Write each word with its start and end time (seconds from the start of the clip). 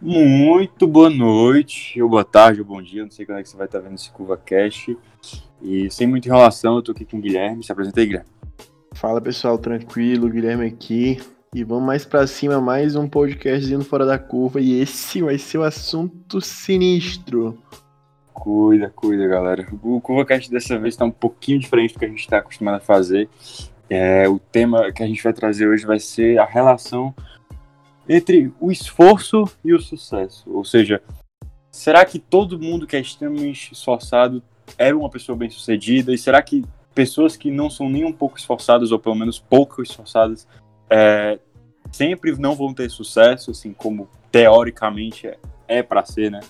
Muito 0.00 0.86
boa 0.86 1.10
noite, 1.10 2.00
ou 2.00 2.08
boa 2.08 2.24
tarde, 2.24 2.60
ou 2.60 2.66
bom 2.66 2.80
dia, 2.80 3.02
não 3.02 3.10
sei 3.10 3.26
quando 3.26 3.38
é 3.38 3.42
que 3.42 3.48
você 3.48 3.56
vai 3.56 3.66
estar 3.66 3.80
vendo 3.80 3.94
esse 3.94 4.10
Curva 4.10 4.36
Cash. 4.36 4.90
E 5.60 5.90
sem 5.90 6.06
muita 6.06 6.28
enrolação, 6.28 6.76
eu 6.76 6.82
tô 6.82 6.92
aqui 6.92 7.04
com 7.04 7.18
o 7.18 7.20
Guilherme. 7.20 7.64
Se 7.64 7.72
apresenta 7.72 8.00
aí, 8.00 8.06
Guilherme. 8.06 8.28
Fala 8.94 9.20
pessoal, 9.20 9.58
tranquilo, 9.58 10.28
Guilherme 10.28 10.66
aqui. 10.66 11.20
E 11.54 11.64
vamos 11.64 11.84
mais 11.84 12.04
pra 12.04 12.26
cima, 12.26 12.60
mais 12.60 12.94
um 12.94 13.08
podcast 13.08 13.72
indo 13.72 13.84
fora 13.84 14.04
da 14.04 14.18
curva. 14.18 14.60
E 14.60 14.80
esse 14.80 15.22
vai 15.22 15.38
ser 15.38 15.58
o 15.58 15.62
assunto 15.62 16.40
sinistro. 16.40 17.58
Cuida, 18.32 18.92
cuida, 18.94 19.26
galera. 19.26 19.66
O 19.82 20.00
CurvaCast 20.00 20.50
dessa 20.50 20.78
vez 20.78 20.94
tá 20.94 21.04
um 21.04 21.10
pouquinho 21.10 21.58
diferente 21.58 21.94
do 21.94 21.98
que 21.98 22.04
a 22.04 22.08
gente 22.08 22.20
está 22.20 22.38
acostumado 22.38 22.76
a 22.76 22.80
fazer. 22.80 23.28
É, 23.90 24.28
o 24.28 24.38
tema 24.38 24.92
que 24.92 25.02
a 25.02 25.06
gente 25.06 25.22
vai 25.22 25.32
trazer 25.32 25.66
hoje 25.66 25.86
vai 25.86 25.98
ser 25.98 26.38
a 26.38 26.44
relação 26.44 27.14
entre 28.08 28.52
o 28.60 28.70
esforço 28.70 29.44
e 29.64 29.74
o 29.74 29.80
sucesso. 29.80 30.44
Ou 30.50 30.64
seja, 30.64 31.02
será 31.70 32.04
que 32.04 32.18
todo 32.18 32.58
mundo 32.58 32.86
que 32.86 32.96
é 32.96 33.00
extremamente 33.00 33.72
esforçado 33.72 34.42
é 34.76 34.94
uma 34.94 35.10
pessoa 35.10 35.36
bem 35.36 35.50
sucedida? 35.50 36.12
E 36.12 36.18
será 36.18 36.42
que 36.42 36.64
pessoas 36.94 37.36
que 37.36 37.50
não 37.50 37.70
são 37.70 37.88
nem 37.88 38.04
um 38.04 38.12
pouco 38.12 38.38
esforçadas, 38.38 38.90
ou 38.90 38.98
pelo 38.98 39.14
menos 39.14 39.38
pouco 39.38 39.82
esforçadas, 39.82 40.46
é, 40.90 41.38
sempre 41.92 42.32
não 42.38 42.54
vão 42.54 42.74
ter 42.74 42.90
sucesso, 42.90 43.50
assim 43.50 43.72
como 43.72 44.08
teoricamente 44.32 45.26
é, 45.26 45.38
é 45.68 45.82
para 45.82 46.04
ser, 46.04 46.30
né? 46.30 46.40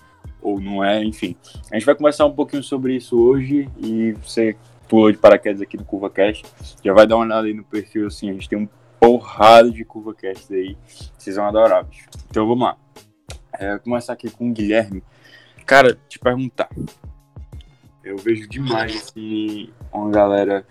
Ou 0.41 0.61
não 0.61 0.83
é, 0.83 1.05
enfim. 1.05 1.37
A 1.71 1.75
gente 1.75 1.85
vai 1.85 1.95
conversar 1.95 2.25
um 2.27 2.33
pouquinho 2.33 2.63
sobre 2.63 2.95
isso 2.97 3.21
hoje 3.21 3.69
e 3.79 4.13
você 4.13 4.57
pulou 4.89 5.13
de 5.13 5.19
paraquedas 5.19 5.61
aqui 5.61 5.77
no 5.77 5.85
CurvaCast, 5.85 6.45
já 6.83 6.93
vai 6.93 7.07
dar 7.07 7.17
uma 7.17 7.25
olhada 7.25 7.47
aí 7.47 7.55
no 7.55 7.65
perfil, 7.65 8.07
assim, 8.07 8.31
a 8.31 8.33
gente 8.33 8.49
tem 8.49 8.59
um 8.59 8.69
porrada 8.99 9.71
de 9.71 9.85
CurvaCast 9.85 10.53
aí, 10.53 10.77
vocês 11.17 11.37
vão 11.37 11.47
adorar, 11.47 11.85
bicho. 11.85 12.09
Então 12.31 12.47
vamos 12.47 12.65
lá. 12.65 12.77
É, 13.53 13.79
começar 13.79 14.13
aqui 14.13 14.31
com 14.31 14.49
o 14.49 14.53
Guilherme. 14.53 15.03
Cara, 15.67 15.99
te 16.09 16.19
perguntar. 16.19 16.69
Eu 18.03 18.17
vejo 18.17 18.49
demais, 18.49 18.97
assim, 18.97 19.71
uma 19.93 20.11
galera 20.11 20.67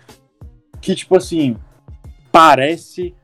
que, 0.80 0.94
tipo 0.94 1.16
assim, 1.16 1.56
parece 2.32 3.14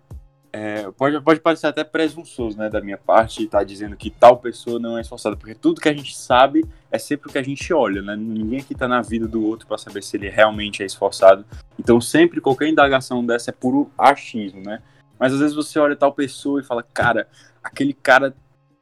é, 0.57 0.89
pode, 0.93 1.21
pode 1.21 1.41
parecer 1.41 1.67
até 1.67 1.83
presunçoso, 1.83 2.57
né, 2.57 2.71
da 2.71 2.81
minha 2.81 2.97
parte, 2.97 3.43
estar 3.43 3.59
tá 3.59 3.65
dizendo 3.65 3.97
que 3.97 4.09
tal 4.09 4.37
pessoa 4.37 4.79
não 4.79 4.97
é 4.97 5.01
esforçada, 5.01 5.35
porque 5.35 5.53
tudo 5.53 5.81
que 5.81 5.89
a 5.89 5.93
gente 5.93 6.17
sabe 6.17 6.65
é 6.93 6.97
sempre 6.97 7.29
o 7.29 7.33
que 7.33 7.39
a 7.39 7.43
gente 7.43 7.75
olha, 7.75 8.01
né? 8.01 8.15
Ninguém 8.15 8.61
aqui 8.61 8.73
tá 8.73 8.87
na 8.87 9.03
vida 9.03 9.27
do 9.27 9.45
outro 9.45 9.67
para 9.67 9.77
saber 9.79 10.01
se 10.05 10.17
ele 10.17 10.29
realmente 10.29 10.81
é 10.81 10.87
esforçado. 10.87 11.45
Então, 11.77 12.01
sempre 12.01 12.41
qualquer 12.41 12.69
indagação 12.69 13.27
dessa 13.27 13.51
é 13.51 13.53
puro 13.53 13.91
achismo, 13.99 14.63
né? 14.63 14.81
Mas 15.19 15.33
às 15.33 15.41
vezes 15.41 15.57
você 15.57 15.77
olha 15.81 15.97
tal 15.97 16.13
pessoa 16.13 16.61
e 16.61 16.65
fala, 16.65 16.85
cara, 16.85 17.27
aquele 17.61 17.93
cara 17.93 18.33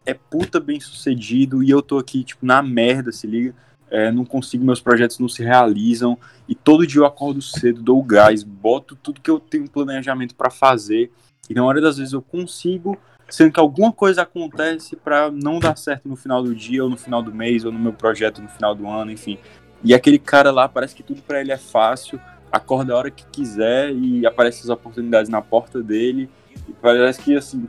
é 0.05 0.12
puta 0.12 0.61
bem 0.61 0.78
sucedido 0.78 1.62
e 1.62 1.70
eu 1.70 1.81
tô 1.81 1.97
aqui, 1.97 2.23
tipo, 2.23 2.45
na 2.45 2.62
merda, 2.62 3.11
se 3.11 3.27
liga. 3.27 3.55
É, 3.91 4.12
não 4.12 4.27
consigo, 4.27 4.62
meus 4.62 4.81
projetos 4.81 5.19
não 5.19 5.28
se 5.28 5.43
realizam. 5.43 6.19
E 6.47 6.55
todo 6.55 6.87
dia 6.87 7.00
eu 7.00 7.06
acordo 7.06 7.41
cedo, 7.41 7.81
dou 7.81 8.03
gás, 8.03 8.43
boto 8.43 8.95
tudo 8.95 9.23
que 9.23 9.31
eu 9.31 9.41
tenho 9.41 9.70
planejamento 9.70 10.34
para 10.34 10.50
fazer 10.50 11.11
e 11.53 11.55
na 11.55 11.61
maioria 11.61 11.83
das 11.83 11.98
vezes 11.98 12.14
eu 12.14 12.22
consigo, 12.22 12.97
sendo 13.28 13.53
que 13.53 13.61
alguma 13.61 13.92
coisa 13.92 14.22
acontece 14.22 14.97
para 14.97 15.31
não 15.31 15.59
dar 15.59 15.77
certo 15.77 16.09
no 16.09 16.17
final 16.17 16.42
do 16.42 16.55
dia, 16.55 16.83
ou 16.83 16.89
no 16.89 16.97
final 16.97 17.22
do 17.22 17.33
mês, 17.33 17.62
ou 17.62 17.70
no 17.70 17.78
meu 17.78 17.92
projeto 17.92 18.41
no 18.41 18.48
final 18.48 18.75
do 18.75 18.89
ano, 18.89 19.11
enfim. 19.11 19.39
E 19.84 19.92
aquele 19.92 20.19
cara 20.19 20.50
lá, 20.50 20.67
parece 20.67 20.94
que 20.94 21.03
tudo 21.03 21.20
para 21.20 21.42
ele 21.42 21.53
é 21.53 21.59
fácil, 21.59 22.19
acorda 22.50 22.94
a 22.94 22.97
hora 22.97 23.11
que 23.11 23.27
quiser 23.27 23.92
e 23.92 24.25
aparecem 24.25 24.62
as 24.62 24.70
oportunidades 24.70 25.28
na 25.31 25.42
porta 25.42 25.83
dele. 25.83 26.31
E 26.67 26.72
parece 26.72 27.20
que, 27.20 27.36
assim, 27.36 27.69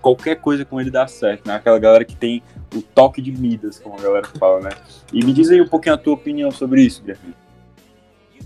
qualquer 0.00 0.36
coisa 0.36 0.64
com 0.64 0.80
ele 0.80 0.90
dá 0.90 1.08
certo, 1.08 1.48
né? 1.48 1.56
Aquela 1.56 1.80
galera 1.80 2.04
que 2.04 2.14
tem 2.14 2.44
o 2.72 2.80
toque 2.80 3.20
de 3.20 3.32
Midas, 3.32 3.80
como 3.80 3.98
a 3.98 4.00
galera 4.00 4.28
fala, 4.38 4.60
né? 4.60 4.70
E 5.12 5.24
me 5.24 5.32
diz 5.32 5.50
aí 5.50 5.60
um 5.60 5.66
pouquinho 5.66 5.96
a 5.96 5.98
tua 5.98 6.14
opinião 6.14 6.52
sobre 6.52 6.82
isso, 6.82 7.02
Guilherme. 7.02 7.34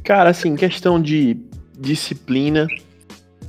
Cara, 0.02 0.30
assim, 0.30 0.56
questão 0.56 0.98
de 0.98 1.36
disciplina, 1.78 2.66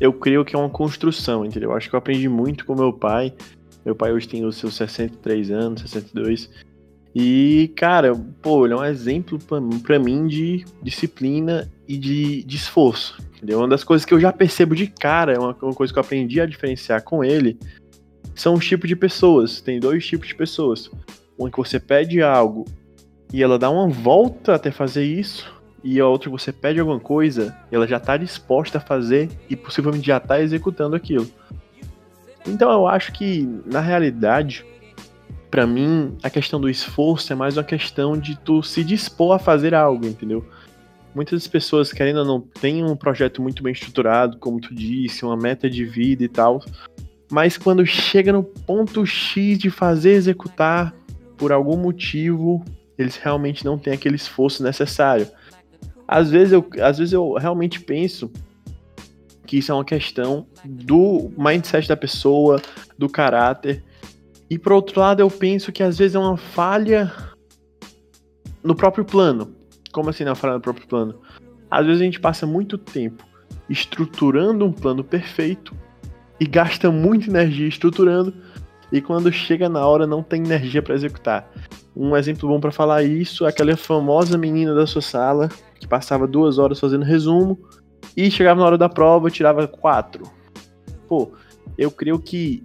eu 0.02 0.12
creio 0.12 0.44
que 0.44 0.56
é 0.56 0.60
uma 0.60 0.68
construção, 0.68 1.46
entendeu? 1.46 1.70
Eu 1.70 1.78
acho 1.78 1.88
que 1.88 1.96
eu 1.96 2.00
aprendi 2.00 2.28
muito 2.28 2.66
com 2.66 2.74
meu 2.74 2.92
pai. 2.92 3.32
Meu 3.86 3.96
pai 3.96 4.12
hoje 4.12 4.28
tem 4.28 4.44
os 4.44 4.58
seus 4.58 4.74
63 4.74 5.52
anos, 5.52 5.82
62. 5.82 6.50
E, 7.14 7.72
cara, 7.76 8.16
pô, 8.42 8.66
ele 8.66 8.74
é 8.74 8.78
um 8.78 8.84
exemplo 8.84 9.38
para 9.84 10.00
mim 10.00 10.26
de 10.26 10.66
disciplina 10.82 11.72
e 11.88 12.00
de, 12.00 12.44
de, 12.44 12.58
esforço. 12.58 13.22
Entendeu? 13.38 13.60
Uma 13.60 13.68
das 13.68 13.84
coisas 13.84 14.04
que 14.04 14.12
eu 14.12 14.20
já 14.20 14.34
percebo 14.34 14.76
de 14.76 14.88
cara, 14.88 15.40
uma, 15.40 15.56
uma 15.62 15.74
coisa 15.74 15.94
que 15.94 16.00
eu 16.00 16.04
aprendi 16.04 16.42
a 16.42 16.48
diferenciar 16.48 17.04
com 17.04 17.24
ele, 17.24 17.60
são 18.34 18.56
os 18.56 18.68
tipos 18.68 18.90
de 18.90 18.96
pessoas. 18.96 19.62
Tem 19.62 19.80
dois 19.80 20.04
tipos 20.04 20.28
de 20.28 20.34
pessoas. 20.34 20.90
Uma 21.38 21.52
que 21.52 21.58
você 21.58 21.80
pede 21.80 22.24
algo 22.24 22.66
e 23.32 23.44
ela 23.44 23.60
dá 23.60 23.70
uma 23.70 23.88
volta 23.88 24.56
até 24.56 24.72
fazer 24.72 25.06
isso, 25.06 25.54
e 25.84 26.00
a 26.00 26.08
outra 26.08 26.30
você 26.30 26.52
pede 26.52 26.80
alguma 26.80 27.00
coisa, 27.00 27.58
ela 27.72 27.88
já 27.88 27.98
está 27.98 28.18
disposta 28.18 28.78
a 28.78 28.82
fazer 28.82 29.30
e 29.50 29.56
possivelmente 29.56 30.08
já 30.08 30.18
está 30.18 30.42
executando 30.42 30.96
aquilo. 30.96 31.28
Então 32.48 32.72
eu 32.72 32.88
acho 32.88 33.12
que, 33.14 33.48
na 33.66 33.80
realidade, 33.80 34.66
para 35.50 35.68
mim, 35.68 36.16
a 36.24 36.30
questão 36.30 36.60
do 36.60 36.70
esforço 36.70 37.32
é 37.34 37.36
mais 37.36 37.58
uma 37.58 37.64
questão 37.64 38.18
de 38.18 38.38
tu 38.40 38.64
se 38.64 38.84
dispor 38.84 39.36
a 39.36 39.40
fazer 39.40 39.76
algo, 39.76 40.06
entendeu? 40.06 40.46
Muitas 41.14 41.46
pessoas, 41.48 41.92
querendo 41.92 42.20
ou 42.20 42.26
não, 42.26 42.40
têm 42.40 42.84
um 42.84 42.96
projeto 42.96 43.42
muito 43.42 43.62
bem 43.62 43.74
estruturado, 43.74 44.38
como 44.38 44.62
tu 44.62 44.74
disse, 44.74 45.26
uma 45.26 45.36
meta 45.36 45.70
de 45.70 45.84
vida 45.84 46.24
e 46.24 46.30
tal, 46.30 46.64
mas 47.30 47.58
quando 47.58 47.86
chega 47.86 48.32
no 48.32 48.44
ponto 48.44 49.06
X 49.06 49.58
de 49.58 49.70
fazer 49.70 50.12
executar, 50.12 50.94
por 51.38 51.52
algum 51.52 51.76
motivo, 51.76 52.64
eles 52.98 53.16
realmente 53.16 53.66
não 53.66 53.78
têm 53.78 53.94
aquele 53.94 54.16
esforço 54.16 54.62
necessário. 54.62 55.28
Às 56.12 56.30
vezes 56.30 56.52
eu, 56.52 56.70
às 56.82 56.98
vezes 56.98 57.14
eu 57.14 57.36
realmente 57.36 57.80
penso 57.80 58.30
que 59.48 59.60
isso 59.60 59.72
é 59.72 59.76
uma 59.76 59.86
questão 59.86 60.46
do 60.66 61.32
mindset 61.38 61.88
da 61.88 61.96
pessoa, 61.96 62.62
do 62.98 63.08
caráter. 63.08 63.82
E 64.50 64.60
por 64.60 64.74
outro 64.74 65.00
lado, 65.00 65.22
eu 65.22 65.32
penso 65.32 65.72
que 65.72 65.82
às 65.82 65.98
vezes 65.98 66.16
é 66.16 66.20
uma 66.20 66.36
falha 66.36 67.10
no 68.62 68.76
próprio 68.76 69.06
plano. 69.06 69.56
Como 69.94 70.10
assim 70.10 70.26
uma 70.26 70.36
falha 70.36 70.56
no 70.56 70.60
próprio 70.60 70.86
plano? 70.86 71.22
Às 71.70 71.86
vezes 71.86 72.02
a 72.02 72.04
gente 72.04 72.20
passa 72.20 72.46
muito 72.46 72.78
tempo 72.78 73.26
estruturando 73.70 74.66
um 74.66 74.74
plano 74.74 75.06
perfeito 75.06 75.74
e 76.38 76.46
gasta 76.46 76.92
muita 76.92 77.30
energia 77.30 77.70
estruturando 77.70 78.34
e 78.92 79.00
quando 79.00 79.32
chega 79.32 79.70
na 79.70 79.88
hora 79.88 80.06
não 80.06 80.22
tem 80.22 80.44
energia 80.44 80.82
para 80.82 80.94
executar. 80.94 81.50
Um 81.96 82.18
exemplo 82.18 82.50
bom 82.50 82.60
para 82.60 82.72
falar 82.72 83.02
isso 83.04 83.46
é 83.46 83.50
aquela 83.50 83.78
famosa 83.78 84.38
menina 84.38 84.76
da 84.76 84.86
sua 84.86 85.02
sala 85.02 85.48
que 85.82 85.88
passava 85.88 86.28
duas 86.28 86.60
horas 86.60 86.80
fazendo 86.80 87.04
resumo 87.04 87.60
e 88.16 88.30
chegava 88.30 88.60
na 88.60 88.66
hora 88.68 88.78
da 88.78 88.88
prova 88.88 89.32
tirava 89.32 89.68
quatro. 89.68 90.24
Pô, 91.08 91.32
eu 91.78 91.90
creio 91.90 92.20
que 92.20 92.64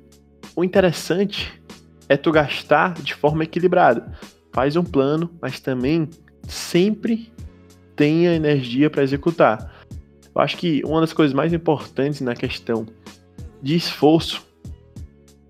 o 0.54 0.62
interessante 0.62 1.60
é 2.08 2.16
tu 2.16 2.30
gastar 2.30 2.92
de 2.94 3.14
forma 3.14 3.42
equilibrada. 3.42 4.12
Faz 4.52 4.76
um 4.76 4.84
plano, 4.84 5.30
mas 5.40 5.58
também 5.58 6.08
sempre 6.46 7.32
tenha 7.96 8.34
energia 8.34 8.90
para 8.90 9.02
executar. 9.02 9.74
Eu 10.34 10.40
acho 10.40 10.58
que 10.58 10.82
uma 10.84 11.00
das 11.00 11.14
coisas 11.14 11.34
mais 11.34 11.54
importantes 11.54 12.20
na 12.20 12.34
questão 12.34 12.86
de 13.62 13.74
esforço 13.74 14.46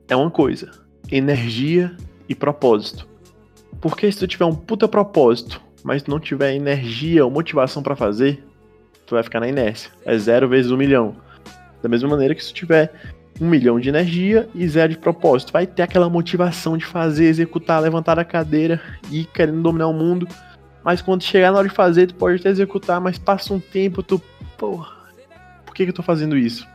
é 0.08 0.14
uma 0.14 0.30
coisa: 0.30 0.70
energia 1.10 1.96
e 2.28 2.34
propósito. 2.34 3.08
Porque 3.80 4.10
se 4.10 4.20
tu 4.20 4.28
tiver 4.28 4.44
um 4.44 4.54
puta 4.54 4.86
propósito 4.86 5.65
mas 5.86 6.04
não 6.04 6.18
tiver 6.18 6.52
energia 6.52 7.24
ou 7.24 7.30
motivação 7.30 7.80
para 7.80 7.94
fazer, 7.94 8.44
tu 9.06 9.14
vai 9.14 9.22
ficar 9.22 9.38
na 9.38 9.46
inércia. 9.46 9.88
É 10.04 10.18
zero 10.18 10.48
vezes 10.48 10.72
um 10.72 10.76
milhão. 10.76 11.14
Da 11.80 11.88
mesma 11.88 12.08
maneira 12.08 12.34
que 12.34 12.42
se 12.42 12.52
tu 12.52 12.56
tiver 12.56 12.92
um 13.40 13.46
milhão 13.48 13.78
de 13.78 13.88
energia 13.88 14.48
e 14.52 14.66
zero 14.66 14.94
de 14.94 14.98
propósito, 14.98 15.52
vai 15.52 15.64
ter 15.64 15.82
aquela 15.82 16.10
motivação 16.10 16.76
de 16.76 16.84
fazer, 16.84 17.26
executar, 17.26 17.80
levantar 17.80 18.18
a 18.18 18.24
cadeira 18.24 18.82
e 19.12 19.26
querendo 19.26 19.62
dominar 19.62 19.86
o 19.86 19.92
mundo. 19.92 20.26
Mas 20.82 21.00
quando 21.00 21.22
chegar 21.22 21.52
na 21.52 21.58
hora 21.58 21.68
de 21.68 21.74
fazer, 21.74 22.08
tu 22.08 22.16
pode 22.16 22.40
até 22.40 22.48
executar, 22.48 23.00
mas 23.00 23.16
passa 23.16 23.54
um 23.54 23.60
tempo, 23.60 24.02
tu. 24.02 24.20
Porra, 24.58 24.90
por 25.64 25.72
que, 25.72 25.84
que 25.84 25.90
eu 25.90 25.94
tô 25.94 26.02
fazendo 26.02 26.36
isso? 26.36 26.66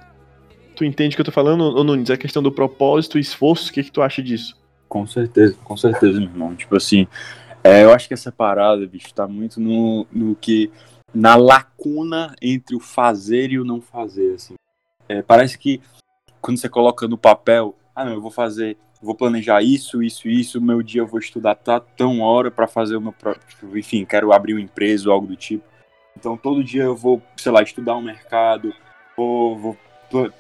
Tu 0.74 0.86
entende 0.86 1.16
o 1.16 1.18
que 1.18 1.22
eu 1.22 1.26
tô 1.26 1.34
falando, 1.34 1.66
ou 1.66 1.84
Nunes? 1.84 2.10
A 2.10 2.16
questão 2.16 2.42
do 2.42 2.52
propósito 2.52 3.18
e 3.18 3.22
esforço, 3.22 3.72
o 3.72 3.74
que, 3.74 3.84
que 3.84 3.92
tu 3.92 4.02
acha 4.02 4.24
disso? 4.24 4.56
Com 4.88 5.06
certeza, 5.06 5.54
com 5.66 5.76
certeza, 5.76 6.18
meu 6.18 6.30
irmão. 6.30 6.56
Tipo 6.56 6.78
assim, 6.78 7.08
é, 7.64 7.84
eu 7.84 7.94
acho 7.94 8.08
que 8.08 8.14
essa 8.14 8.32
parada, 8.32 8.86
bicho, 8.88 9.14
tá 9.14 9.28
muito 9.28 9.60
no, 9.60 10.06
no 10.12 10.36
que. 10.36 10.72
na 11.14 11.36
lacuna 11.36 12.36
entre 12.42 12.76
o 12.76 12.80
fazer 12.80 13.52
e 13.52 13.60
o 13.60 13.66
não 13.66 13.82
fazer, 13.82 14.36
assim. 14.36 14.56
É, 15.08 15.22
parece 15.22 15.58
que 15.58 15.82
quando 16.42 16.58
você 16.58 16.68
coloca 16.68 17.08
no 17.08 17.18
papel, 17.18 17.76
ah, 17.96 18.06
não, 18.06 18.14
eu 18.14 18.22
vou 18.22 18.32
fazer, 18.32 18.78
vou 19.02 19.14
planejar 19.14 19.62
isso, 19.62 20.02
isso, 20.02 20.28
isso, 20.28 20.62
meu 20.62 20.82
dia 20.82 21.02
eu 21.02 21.08
vou 21.08 21.20
estudar 21.20 21.56
tá, 21.56 21.80
tão 21.80 22.22
hora 22.22 22.50
para 22.50 22.68
fazer 22.68 22.96
o 22.96 23.02
meu 23.02 23.14
próprio. 23.14 23.48
Tipo, 23.48 23.78
enfim, 23.78 24.06
quero 24.06 24.34
abrir 24.34 24.54
uma 24.54 24.62
empresa 24.62 25.10
ou 25.10 25.14
algo 25.14 25.28
do 25.28 25.36
tipo. 25.36 25.64
Então 26.18 26.36
todo 26.36 26.64
dia 26.64 26.84
eu 26.84 26.96
vou, 26.96 27.22
sei 27.38 27.52
lá, 27.52 27.62
estudar 27.62 27.96
o 27.96 28.00
um 28.00 28.04
mercado, 28.04 28.74
vou, 29.16 29.58
vou 29.58 29.78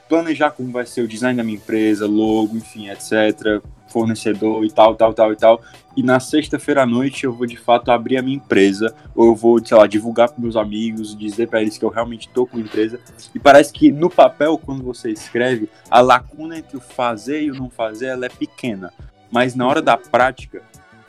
planejar 0.08 0.52
como 0.52 0.72
vai 0.72 0.86
ser 0.86 1.02
o 1.02 1.08
design 1.08 1.38
da 1.38 1.44
minha 1.44 1.58
empresa, 1.58 2.06
logo, 2.06 2.56
enfim, 2.56 2.90
etc, 2.90 3.62
fornecedor 3.88 4.64
e 4.66 4.72
tal, 4.72 4.96
tal, 4.96 5.14
tal 5.14 5.34
e 5.34 5.36
tal. 5.36 5.62
E 5.96 6.02
na 6.02 6.20
sexta-feira 6.20 6.84
à 6.84 6.86
noite 6.86 7.26
eu 7.26 7.34
vou 7.34 7.46
de 7.46 7.58
fato 7.58 7.92
abrir 7.92 8.18
a 8.18 8.22
minha 8.22 8.38
empresa, 8.38 8.96
ou 9.16 9.28
eu 9.28 9.36
vou, 9.36 9.64
sei 9.64 9.78
lá, 9.78 9.86
divulgar 9.88 10.30
para 10.30 10.42
meus 10.42 10.56
amigos, 10.56 11.18
dizer 11.18 11.48
para 11.48 11.62
eles 11.62 11.78
que 11.78 11.84
eu 11.84 11.90
realmente 11.90 12.28
estou 12.28 12.48
com 12.48 12.58
a 12.58 12.62
empresa. 12.62 13.00
E 13.34 13.40
parece 13.40 13.74
que 13.74 13.92
no 13.92 14.10
papel, 14.10 14.58
quando 14.58 14.84
você 14.84 15.12
escreve, 15.12 15.70
a 15.90 16.02
lacuna 16.02 16.58
entre 16.58 16.78
o 16.78 16.82
fazer 16.82 17.44
e 17.44 17.52
o 17.52 17.56
não 17.56 17.70
fazer 17.70 18.08
ela 18.08 18.26
é 18.26 18.30
pequena. 18.30 18.94
Mas 19.30 19.56
na 19.56 19.68
hora 19.68 19.82
da 19.82 19.98
prática, 19.98 20.62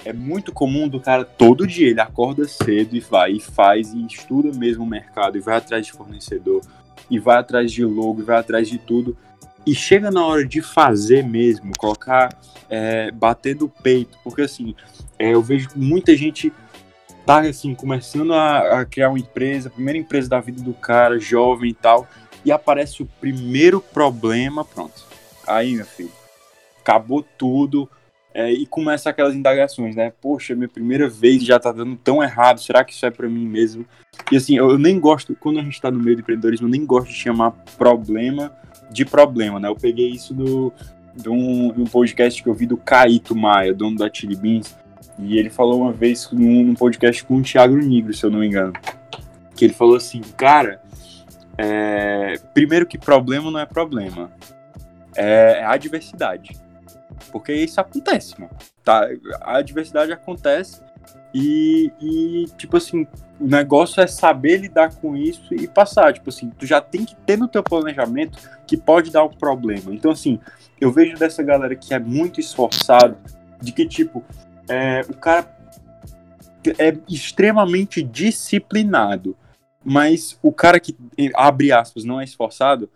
é 0.05 0.13
muito 0.13 0.53
comum 0.53 0.89
do 0.89 1.01
cara 1.01 1.25
todo 1.25 1.67
dia 1.67 1.89
ele 1.89 2.01
acorda 2.01 2.47
cedo 2.47 2.97
e 2.97 3.01
vai 3.01 3.33
e 3.33 3.41
faz 3.41 3.93
e 3.95 4.05
estuda 4.05 4.57
mesmo 4.57 4.83
o 4.83 4.87
mercado 4.87 5.39
e 5.39 5.41
vai 5.41 5.57
atrás 5.57 5.87
de 5.87 5.93
fornecedor 5.93 6.61
e 7.11 7.19
vai 7.19 7.39
atrás 7.39 7.71
de 7.71 7.85
logo 7.85 8.23
vai 8.23 8.39
atrás 8.39 8.69
de 8.69 8.79
tudo 8.79 9.17
e 9.67 9.75
chega 9.75 10.11
na 10.11 10.27
hora 10.27 10.45
de 10.45 10.61
fazer 10.61 11.23
mesmo, 11.23 11.73
colocar, 11.77 12.37
é, 12.69 13.11
bater 13.11 13.55
do 13.55 13.69
peito, 13.69 14.19
porque 14.25 14.43
assim, 14.43 14.75
é, 15.19 15.35
eu 15.35 15.43
vejo 15.43 15.69
muita 15.77 16.17
gente 16.17 16.53
tá 17.25 17.41
assim, 17.41 17.75
começando 17.75 18.35
a, 18.35 18.81
a, 18.81 18.85
criar 18.85 19.09
uma 19.09 19.19
empresa, 19.19 19.71
primeira 19.71 19.99
empresa 19.99 20.29
da 20.29 20.41
vida 20.41 20.61
do 20.61 20.75
cara, 20.75 21.19
jovem 21.19 21.71
e 21.71 21.75
tal, 21.75 22.09
e 22.45 22.51
aparece 22.51 23.03
o 23.03 23.07
primeiro 23.21 23.81
problema, 23.81 24.65
pronto. 24.65 25.05
Aí, 25.47 25.75
meu 25.77 25.87
filho, 25.87 26.11
acabou 26.81 27.25
tudo, 27.39 27.89
é, 28.35 28.51
e 28.51 28.67
começa 28.67 29.11
aquelas 29.11 29.35
indagações, 29.35 29.95
né? 29.95 30.13
Poxa, 30.21 30.55
minha 30.55 30.69
primeira 30.69 31.09
vez 31.09 31.45
já 31.45 31.59
tá 31.59 31.71
dando 31.71 31.97
tão 31.97 32.23
errado, 32.23 32.61
será 32.61 32.83
que 32.85 32.93
isso 32.93 33.05
é 33.05 33.11
para 33.11 33.29
mim 33.29 33.47
mesmo? 33.47 33.85
E 34.31 34.37
assim, 34.37 34.57
eu, 34.57 34.79
nem 34.79 34.99
gosto, 34.99 35.37
quando 35.39 35.59
a 35.59 35.63
gente 35.63 35.81
tá 35.81 35.91
no 35.91 35.99
meio 35.99 36.17
do 36.17 36.21
empreendedorismo, 36.21 36.67
eu 36.67 36.71
nem 36.71 36.85
gosto 36.85 37.09
de 37.09 37.15
chamar 37.15 37.53
problema 37.77 38.53
de 38.91 39.05
problema, 39.05 39.59
né? 39.59 39.69
Eu 39.69 39.77
peguei 39.77 40.11
isso 40.11 40.35
do, 40.35 40.73
de, 41.15 41.29
um, 41.29 41.73
de 41.73 41.81
um 41.81 41.85
podcast 41.85 42.43
que 42.43 42.49
eu 42.49 42.55
vi 42.55 42.67
do 42.67 42.77
Caíto 42.77 43.35
Maia, 43.35 43.75
dono 43.75 43.97
da 43.97 44.13
Chili 44.13 44.37
Beans, 44.37 44.77
e 45.19 45.39
ele 45.39 45.51
falou 45.51 45.81
uma 45.81 45.93
vez 45.93 46.31
num, 46.31 46.65
num 46.65 46.75
podcast 46.75 47.25
com 47.25 47.37
o 47.37 47.43
Thiago 47.43 47.77
Nigro, 47.77 48.13
se 48.13 48.25
eu 48.25 48.31
não 48.31 48.41
me 48.41 48.47
engano, 48.47 48.73
que 49.57 49.65
ele 49.65 49.75
falou 49.75 49.97
assim, 49.97 50.21
cara, 50.37 50.81
é, 51.57 52.35
primeiro 52.55 52.87
que 52.87 52.99
problema 52.99 53.51
não 53.51 53.61
é 53.61 53.67
problema, 53.67 54.31
é, 55.17 55.59
é 55.59 55.65
adversidade. 55.65 56.51
Porque 57.31 57.53
isso 57.53 57.81
acontece, 57.81 58.41
mano. 58.41 58.55
Tá? 58.85 59.09
A 59.41 59.59
adversidade 59.59 60.13
acontece 60.13 60.81
e, 61.35 61.91
e, 62.01 62.47
tipo 62.59 62.77
assim, 62.77 63.07
o 63.41 63.47
negócio 63.47 64.03
é 64.03 64.07
saber 64.07 64.59
lidar 64.59 64.95
com 64.97 65.17
isso 65.17 65.55
e 65.55 65.67
passar. 65.67 66.13
Tipo 66.13 66.31
assim, 66.31 66.51
tu 66.51 66.67
já 66.67 66.81
tem 66.81 67.05
que 67.05 67.17
ter 67.17 67.39
no 67.39 67.49
teu 67.49 67.63
planejamento 67.63 68.39
que 68.67 68.77
pode 68.77 69.11
dar 69.11 69.25
um 69.25 69.31
problema. 69.31 69.95
Então, 69.95 70.11
assim, 70.11 70.39
eu 70.81 70.93
vejo 70.93 71.17
dessa 71.17 71.43
galera 71.43 71.75
que 71.75 71.95
é 71.95 71.99
muito 71.99 72.41
esforçado, 72.41 73.17
de 73.61 73.73
que, 73.73 73.87
tipo, 73.87 74.25
é, 74.69 75.01
o 75.09 75.15
cara 75.15 75.57
é 76.79 76.97
extremamente 77.09 78.03
disciplinado, 78.03 79.37
mas 79.85 80.39
o 80.43 80.53
cara 80.53 80.79
que, 80.79 80.97
abre 81.35 81.73
aspas, 81.73 82.05
não 82.05 82.21
é 82.21 82.25
esforçado, 82.25 82.91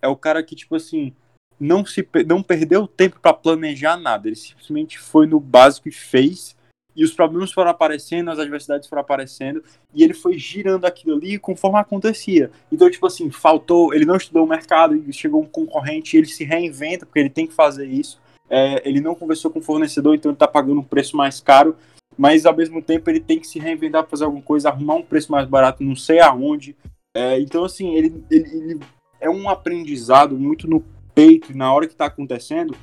é 0.00 0.08
o 0.08 0.16
cara 0.16 0.42
que, 0.42 0.56
tipo 0.56 0.74
assim, 0.74 1.14
não, 1.62 1.86
se, 1.86 2.06
não 2.26 2.42
perdeu 2.42 2.88
tempo 2.88 3.20
para 3.20 3.32
planejar 3.32 3.96
nada. 3.96 4.28
Ele 4.28 4.36
simplesmente 4.36 4.98
foi 4.98 5.26
no 5.26 5.38
básico 5.38 5.88
e 5.88 5.92
fez. 5.92 6.56
E 6.94 7.04
os 7.04 7.12
problemas 7.12 7.52
foram 7.52 7.70
aparecendo, 7.70 8.30
as 8.30 8.38
adversidades 8.38 8.86
foram 8.86 9.00
aparecendo, 9.00 9.64
e 9.94 10.04
ele 10.04 10.12
foi 10.12 10.36
girando 10.36 10.84
aquilo 10.84 11.16
ali 11.16 11.38
conforme 11.38 11.78
acontecia. 11.78 12.50
Então, 12.70 12.90
tipo 12.90 13.06
assim, 13.06 13.30
faltou, 13.30 13.94
ele 13.94 14.04
não 14.04 14.16
estudou 14.16 14.44
o 14.44 14.48
mercado, 14.48 15.02
chegou 15.10 15.40
um 15.40 15.46
concorrente, 15.46 16.18
ele 16.18 16.26
se 16.26 16.44
reinventa, 16.44 17.06
porque 17.06 17.20
ele 17.20 17.30
tem 17.30 17.46
que 17.46 17.54
fazer 17.54 17.86
isso. 17.86 18.20
É, 18.50 18.86
ele 18.86 19.00
não 19.00 19.14
conversou 19.14 19.50
com 19.50 19.60
o 19.60 19.62
fornecedor, 19.62 20.14
então 20.14 20.30
ele 20.30 20.36
está 20.36 20.46
pagando 20.46 20.80
um 20.80 20.84
preço 20.84 21.16
mais 21.16 21.40
caro, 21.40 21.74
mas 22.18 22.44
ao 22.44 22.54
mesmo 22.54 22.82
tempo 22.82 23.08
ele 23.08 23.20
tem 23.20 23.38
que 23.38 23.46
se 23.46 23.58
reinventar 23.58 24.06
fazer 24.06 24.24
alguma 24.24 24.42
coisa, 24.42 24.68
arrumar 24.68 24.96
um 24.96 25.02
preço 25.02 25.32
mais 25.32 25.48
barato, 25.48 25.82
não 25.82 25.96
sei 25.96 26.20
aonde. 26.20 26.76
É, 27.16 27.40
então, 27.40 27.64
assim, 27.64 27.94
ele, 27.94 28.22
ele, 28.30 28.50
ele 28.50 28.80
é 29.18 29.30
um 29.30 29.48
aprendizado 29.48 30.36
muito 30.36 30.68
no 30.68 30.84
peito 31.14 31.56
na 31.56 31.72
hora 31.72 31.86
que 31.86 31.94
tá 31.94 32.06
acontecendo, 32.06 32.74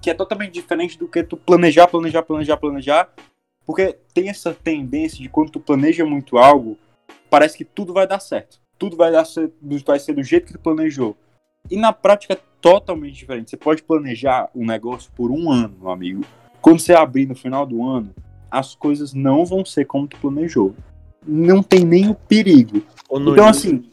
que 0.00 0.10
é 0.10 0.14
totalmente 0.14 0.52
diferente 0.52 0.98
do 0.98 1.08
que 1.08 1.22
tu 1.22 1.36
planejar, 1.36 1.86
planejar, 1.88 2.22
planejar, 2.22 2.56
planejar, 2.56 3.12
porque 3.66 3.98
tem 4.14 4.28
essa 4.28 4.54
tendência 4.54 5.18
de 5.18 5.28
quando 5.28 5.50
tu 5.50 5.60
planeja 5.60 6.04
muito 6.04 6.38
algo, 6.38 6.78
parece 7.28 7.56
que 7.56 7.64
tudo 7.64 7.92
vai 7.92 8.06
dar 8.06 8.20
certo. 8.20 8.60
Tudo 8.78 8.96
vai, 8.96 9.10
dar, 9.10 9.24
vai 9.84 9.98
ser 9.98 10.12
do 10.12 10.22
jeito 10.22 10.46
que 10.46 10.52
tu 10.52 10.58
planejou. 10.58 11.16
E 11.70 11.76
na 11.76 11.92
prática 11.92 12.34
é 12.34 12.40
totalmente 12.60 13.14
diferente. 13.14 13.50
Você 13.50 13.56
pode 13.56 13.82
planejar 13.82 14.48
um 14.54 14.64
negócio 14.64 15.10
por 15.16 15.30
um 15.30 15.50
ano, 15.50 15.76
meu 15.80 15.90
amigo. 15.90 16.24
Quando 16.60 16.80
você 16.80 16.92
abrir 16.92 17.26
no 17.26 17.34
final 17.34 17.66
do 17.66 17.84
ano, 17.84 18.14
as 18.50 18.74
coisas 18.74 19.12
não 19.12 19.44
vão 19.44 19.64
ser 19.64 19.84
como 19.86 20.06
tu 20.06 20.16
planejou. 20.18 20.74
Não 21.26 21.62
tem 21.62 21.84
nem 21.84 22.08
o 22.08 22.14
perigo. 22.14 22.82
Então, 23.10 23.48
assim, 23.48 23.90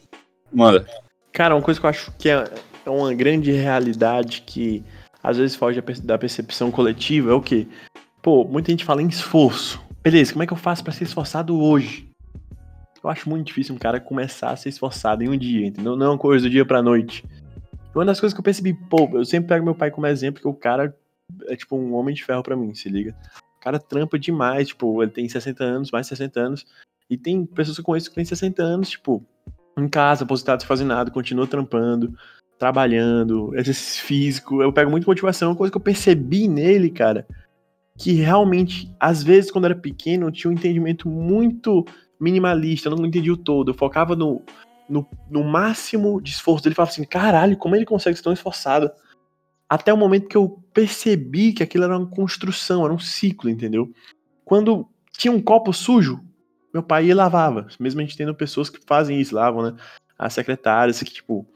manda. 0.52 0.86
Cara, 1.32 1.56
uma 1.56 1.62
coisa 1.62 1.80
que 1.80 1.86
eu 1.86 1.90
acho 1.90 2.12
que 2.16 2.28
é, 2.28 2.44
é 2.84 2.90
uma 2.90 3.14
grande 3.14 3.50
realidade 3.50 4.42
que 4.42 4.84
às 5.22 5.38
vezes 5.38 5.56
foge 5.56 5.80
da 6.02 6.18
percepção 6.18 6.70
coletiva 6.70 7.30
é 7.30 7.34
o 7.34 7.40
que? 7.40 7.66
Pô, 8.20 8.44
muita 8.44 8.70
gente 8.70 8.84
fala 8.84 9.02
em 9.02 9.08
esforço. 9.08 9.82
Beleza, 10.02 10.32
como 10.32 10.42
é 10.42 10.46
que 10.46 10.52
eu 10.52 10.58
faço 10.58 10.84
para 10.84 10.92
ser 10.92 11.04
esforçado 11.04 11.58
hoje? 11.58 12.08
Eu 13.02 13.10
acho 13.10 13.28
muito 13.28 13.46
difícil 13.46 13.74
um 13.74 13.78
cara 13.78 14.00
começar 14.00 14.50
a 14.50 14.56
ser 14.56 14.68
esforçado 14.68 15.22
em 15.22 15.28
um 15.28 15.36
dia, 15.36 15.66
entendeu? 15.66 15.96
Não 15.96 16.06
é 16.06 16.08
uma 16.10 16.18
coisa 16.18 16.46
do 16.46 16.50
dia 16.50 16.64
pra 16.64 16.82
noite. 16.82 17.24
Uma 17.94 18.04
das 18.04 18.18
coisas 18.18 18.34
que 18.34 18.40
eu 18.40 18.44
percebi, 18.44 18.74
pô, 18.74 19.08
eu 19.12 19.24
sempre 19.24 19.48
pego 19.48 19.64
meu 19.64 19.74
pai 19.74 19.90
como 19.90 20.06
exemplo, 20.06 20.40
que 20.40 20.48
o 20.48 20.54
cara 20.54 20.94
é 21.46 21.56
tipo 21.56 21.76
um 21.76 21.94
homem 21.94 22.14
de 22.14 22.24
ferro 22.24 22.42
para 22.42 22.56
mim, 22.56 22.74
se 22.74 22.88
liga. 22.88 23.14
O 23.56 23.60
cara 23.60 23.78
trampa 23.78 24.18
demais, 24.18 24.68
tipo, 24.68 25.02
ele 25.02 25.10
tem 25.10 25.28
60 25.28 25.62
anos, 25.62 25.90
mais 25.90 26.06
de 26.06 26.10
60 26.10 26.40
anos, 26.40 26.66
e 27.08 27.16
tem 27.16 27.46
pessoas 27.46 27.76
que 27.76 27.80
eu 27.80 27.84
conheço 27.84 28.08
que 28.08 28.16
tem 28.16 28.24
60 28.24 28.62
anos, 28.62 28.90
tipo, 28.90 29.24
em 29.78 29.88
casa, 29.88 30.24
aposentado, 30.24 30.62
sem 30.62 30.68
fazer 30.68 30.84
nada, 30.84 31.10
continua 31.10 31.46
trampando, 31.46 32.14
trabalhando, 32.58 33.54
exercício 33.56 34.04
físico, 34.04 34.62
eu 34.62 34.72
pego 34.72 34.90
muita 34.90 35.06
motivação. 35.06 35.50
Uma 35.50 35.56
coisa 35.56 35.70
que 35.70 35.76
eu 35.76 35.82
percebi 35.82 36.48
nele, 36.48 36.90
cara, 36.90 37.26
que 37.98 38.12
realmente, 38.12 38.92
às 38.98 39.22
vezes, 39.22 39.50
quando 39.50 39.66
era 39.66 39.74
pequeno, 39.74 40.26
eu 40.26 40.32
tinha 40.32 40.50
um 40.50 40.54
entendimento 40.54 41.08
muito 41.08 41.84
minimalista, 42.20 42.88
eu 42.88 42.96
não 42.96 43.06
entendi 43.06 43.30
o 43.30 43.36
todo. 43.36 43.70
Eu 43.70 43.74
focava 43.74 44.16
no, 44.16 44.42
no, 44.88 45.06
no 45.30 45.44
máximo 45.44 46.20
de 46.20 46.30
esforço 46.30 46.66
Ele 46.66 46.74
Falava 46.74 46.92
assim, 46.92 47.04
caralho, 47.04 47.56
como 47.56 47.76
ele 47.76 47.84
consegue 47.84 48.16
ser 48.16 48.22
tão 48.22 48.32
esforçado? 48.32 48.90
Até 49.68 49.92
o 49.92 49.96
momento 49.96 50.28
que 50.28 50.36
eu 50.36 50.62
percebi 50.72 51.52
que 51.52 51.62
aquilo 51.62 51.84
era 51.84 51.98
uma 51.98 52.06
construção, 52.06 52.84
era 52.84 52.92
um 52.92 52.98
ciclo, 52.98 53.50
entendeu? 53.50 53.90
Quando 54.44 54.86
tinha 55.12 55.32
um 55.32 55.40
copo 55.40 55.72
sujo, 55.72 56.20
meu 56.72 56.82
pai 56.82 57.06
ia 57.06 57.14
lavava. 57.16 57.66
Mesmo 57.78 58.00
a 58.00 58.04
gente 58.04 58.16
tendo 58.16 58.34
pessoas 58.34 58.68
que 58.68 58.78
fazem 58.86 59.20
isso, 59.20 59.34
lavam, 59.34 59.62
né? 59.62 59.76
As 60.18 60.32
secretárias, 60.32 61.02
que, 61.02 61.12
tipo, 61.12 61.46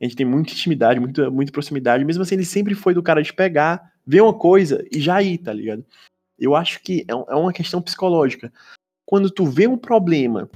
a 0.00 0.04
gente 0.04 0.16
tem 0.16 0.26
muita 0.26 0.52
intimidade, 0.52 1.00
muita, 1.00 1.30
muita 1.30 1.52
proximidade. 1.52 2.04
Mesmo 2.04 2.22
assim, 2.22 2.34
ele 2.34 2.44
sempre 2.44 2.74
foi 2.74 2.94
do 2.94 3.02
cara 3.02 3.22
de 3.22 3.32
pegar, 3.32 3.92
ver 4.06 4.20
uma 4.20 4.34
coisa 4.34 4.84
e 4.92 5.00
já 5.00 5.22
ir, 5.22 5.38
tá 5.38 5.52
ligado? 5.52 5.84
Eu 6.38 6.54
acho 6.54 6.82
que 6.82 7.04
é, 7.08 7.12
é 7.12 7.34
uma 7.34 7.52
questão 7.52 7.80
psicológica. 7.80 8.52
Quando 9.04 9.30
tu 9.30 9.46
vê 9.46 9.66
um 9.66 9.78
problema 9.78 10.50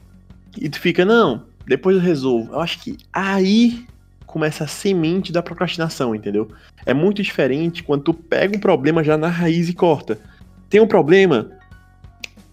e 0.61 0.69
tu 0.69 0.79
fica, 0.79 1.05
não, 1.05 1.47
depois 1.67 1.97
eu 1.97 2.03
resolvo. 2.03 2.53
Eu 2.53 2.61
acho 2.61 2.81
que 2.83 2.99
aí 3.13 3.87
começa 4.27 4.65
a 4.65 4.69
semente 4.69 5.33
da 5.33 5.43
procrastinação, 5.43 6.15
entendeu? 6.15 6.49
É 6.87 6.95
muito 6.95 7.23
diferente 7.23 7.83
quando 7.83 8.05
tu 8.05 8.15
pega 8.15 8.57
um 8.57 8.61
problema 8.61 9.03
já 9.03 9.17
na 9.17 9.29
raiz 9.29 9.69
e 9.69 9.75
corta. 9.75 10.21
Tem 10.69 10.81
um 10.81 10.87
problema, 10.87 11.51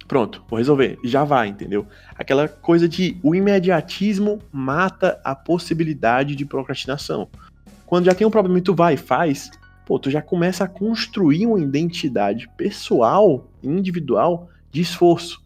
Pronto, 0.08 0.44
vou 0.48 0.58
resolver. 0.58 0.98
Já 1.04 1.24
vai, 1.24 1.50
entendeu? 1.50 1.86
Aquela 2.16 2.48
coisa 2.48 2.88
de 2.88 3.20
o 3.22 3.36
imediatismo 3.36 4.40
mata 4.52 5.20
a 5.24 5.36
possibilidade 5.36 6.36
de 6.36 6.46
procrastinação. 6.46 7.28
Quando 7.86 8.06
já 8.06 8.16
tem 8.16 8.26
um 8.26 8.32
problema 8.32 8.58
e 8.58 8.62
tu 8.62 8.74
vai 8.74 8.94
e 8.94 8.98
faz, 8.98 9.52
pô, 9.86 10.00
tu 10.00 10.10
já 10.10 10.22
começa 10.22 10.64
a 10.64 10.68
construir 10.68 11.46
uma 11.46 11.60
identidade 11.60 12.50
pessoal, 12.56 13.50
individual, 13.62 14.50
de 14.72 14.82
esforço. 14.82 15.44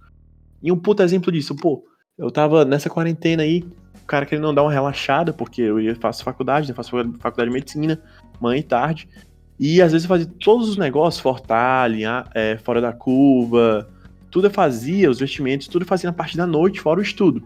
E 0.62 0.72
um 0.72 0.78
puto 0.78 1.02
exemplo 1.02 1.32
disso, 1.32 1.56
pô, 1.56 1.84
eu 2.18 2.30
tava 2.30 2.64
nessa 2.64 2.90
quarentena 2.90 3.42
aí, 3.42 3.64
o 4.04 4.06
cara 4.06 4.26
querendo 4.26 4.54
dar 4.54 4.62
uma 4.62 4.72
relaxada, 4.72 5.34
porque 5.34 5.62
eu 5.62 5.96
faço 5.96 6.24
faculdade, 6.24 6.68
né, 6.68 6.74
faço 6.76 6.92
faculdade 7.20 7.50
de 7.50 7.54
medicina, 7.54 8.02
manhã 8.40 8.60
e 8.60 8.64
tarde, 8.64 9.10
e 9.60 9.82
às 9.82 9.92
vezes 9.92 10.06
eu 10.06 10.10
fazia 10.10 10.32
todos 10.40 10.70
os 10.70 10.78
negócios, 10.78 11.22
Fortalha, 11.22 12.26
é, 12.34 12.58
fora 12.58 12.82
da 12.82 12.92
curva, 12.94 13.88
tudo 14.32 14.48
eu 14.48 14.52
fazia, 14.52 15.12
os 15.12 15.20
vestimentos, 15.20 15.68
tudo 15.68 15.84
eu 15.84 15.88
fazia 15.88 16.10
na 16.10 16.16
parte 16.16 16.38
da 16.38 16.48
noite, 16.48 16.80
fora 16.80 17.00
o 17.00 17.04
estudo. 17.04 17.44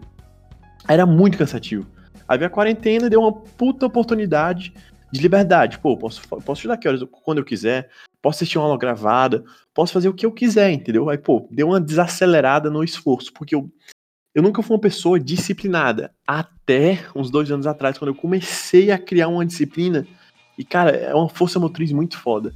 Era 0.88 1.04
muito 1.04 1.36
cansativo. 1.36 1.84
Aí 2.28 2.42
a 2.42 2.48
quarentena 2.48 3.10
deu 3.10 3.20
uma 3.20 3.32
puta 3.32 3.86
oportunidade 3.86 4.72
de 5.12 5.20
liberdade. 5.20 5.78
Pô, 5.78 5.96
posso, 5.96 6.22
posso 6.28 6.60
estudar 6.60 6.76
que 6.76 6.88
horas, 6.88 7.02
quando 7.24 7.38
eu 7.38 7.44
quiser, 7.44 7.90
posso 8.22 8.38
assistir 8.38 8.58
uma 8.58 8.66
aula 8.66 8.78
gravada, 8.78 9.44
posso 9.74 9.92
fazer 9.92 10.08
o 10.08 10.14
que 10.14 10.24
eu 10.24 10.32
quiser, 10.32 10.70
entendeu? 10.70 11.10
Aí, 11.10 11.18
pô, 11.18 11.46
deu 11.50 11.68
uma 11.68 11.80
desacelerada 11.80 12.70
no 12.70 12.84
esforço, 12.84 13.32
porque 13.32 13.54
eu, 13.54 13.70
eu 14.34 14.42
nunca 14.42 14.62
fui 14.62 14.74
uma 14.74 14.80
pessoa 14.80 15.18
disciplinada. 15.18 16.12
Até 16.26 17.04
uns 17.14 17.30
dois 17.30 17.50
anos 17.50 17.66
atrás, 17.66 17.98
quando 17.98 18.10
eu 18.10 18.14
comecei 18.14 18.90
a 18.92 18.98
criar 18.98 19.28
uma 19.28 19.44
disciplina. 19.44 20.06
E, 20.56 20.64
cara, 20.64 20.90
é 20.90 21.14
uma 21.14 21.28
força 21.28 21.58
motriz 21.58 21.92
muito 21.92 22.18
foda. 22.18 22.54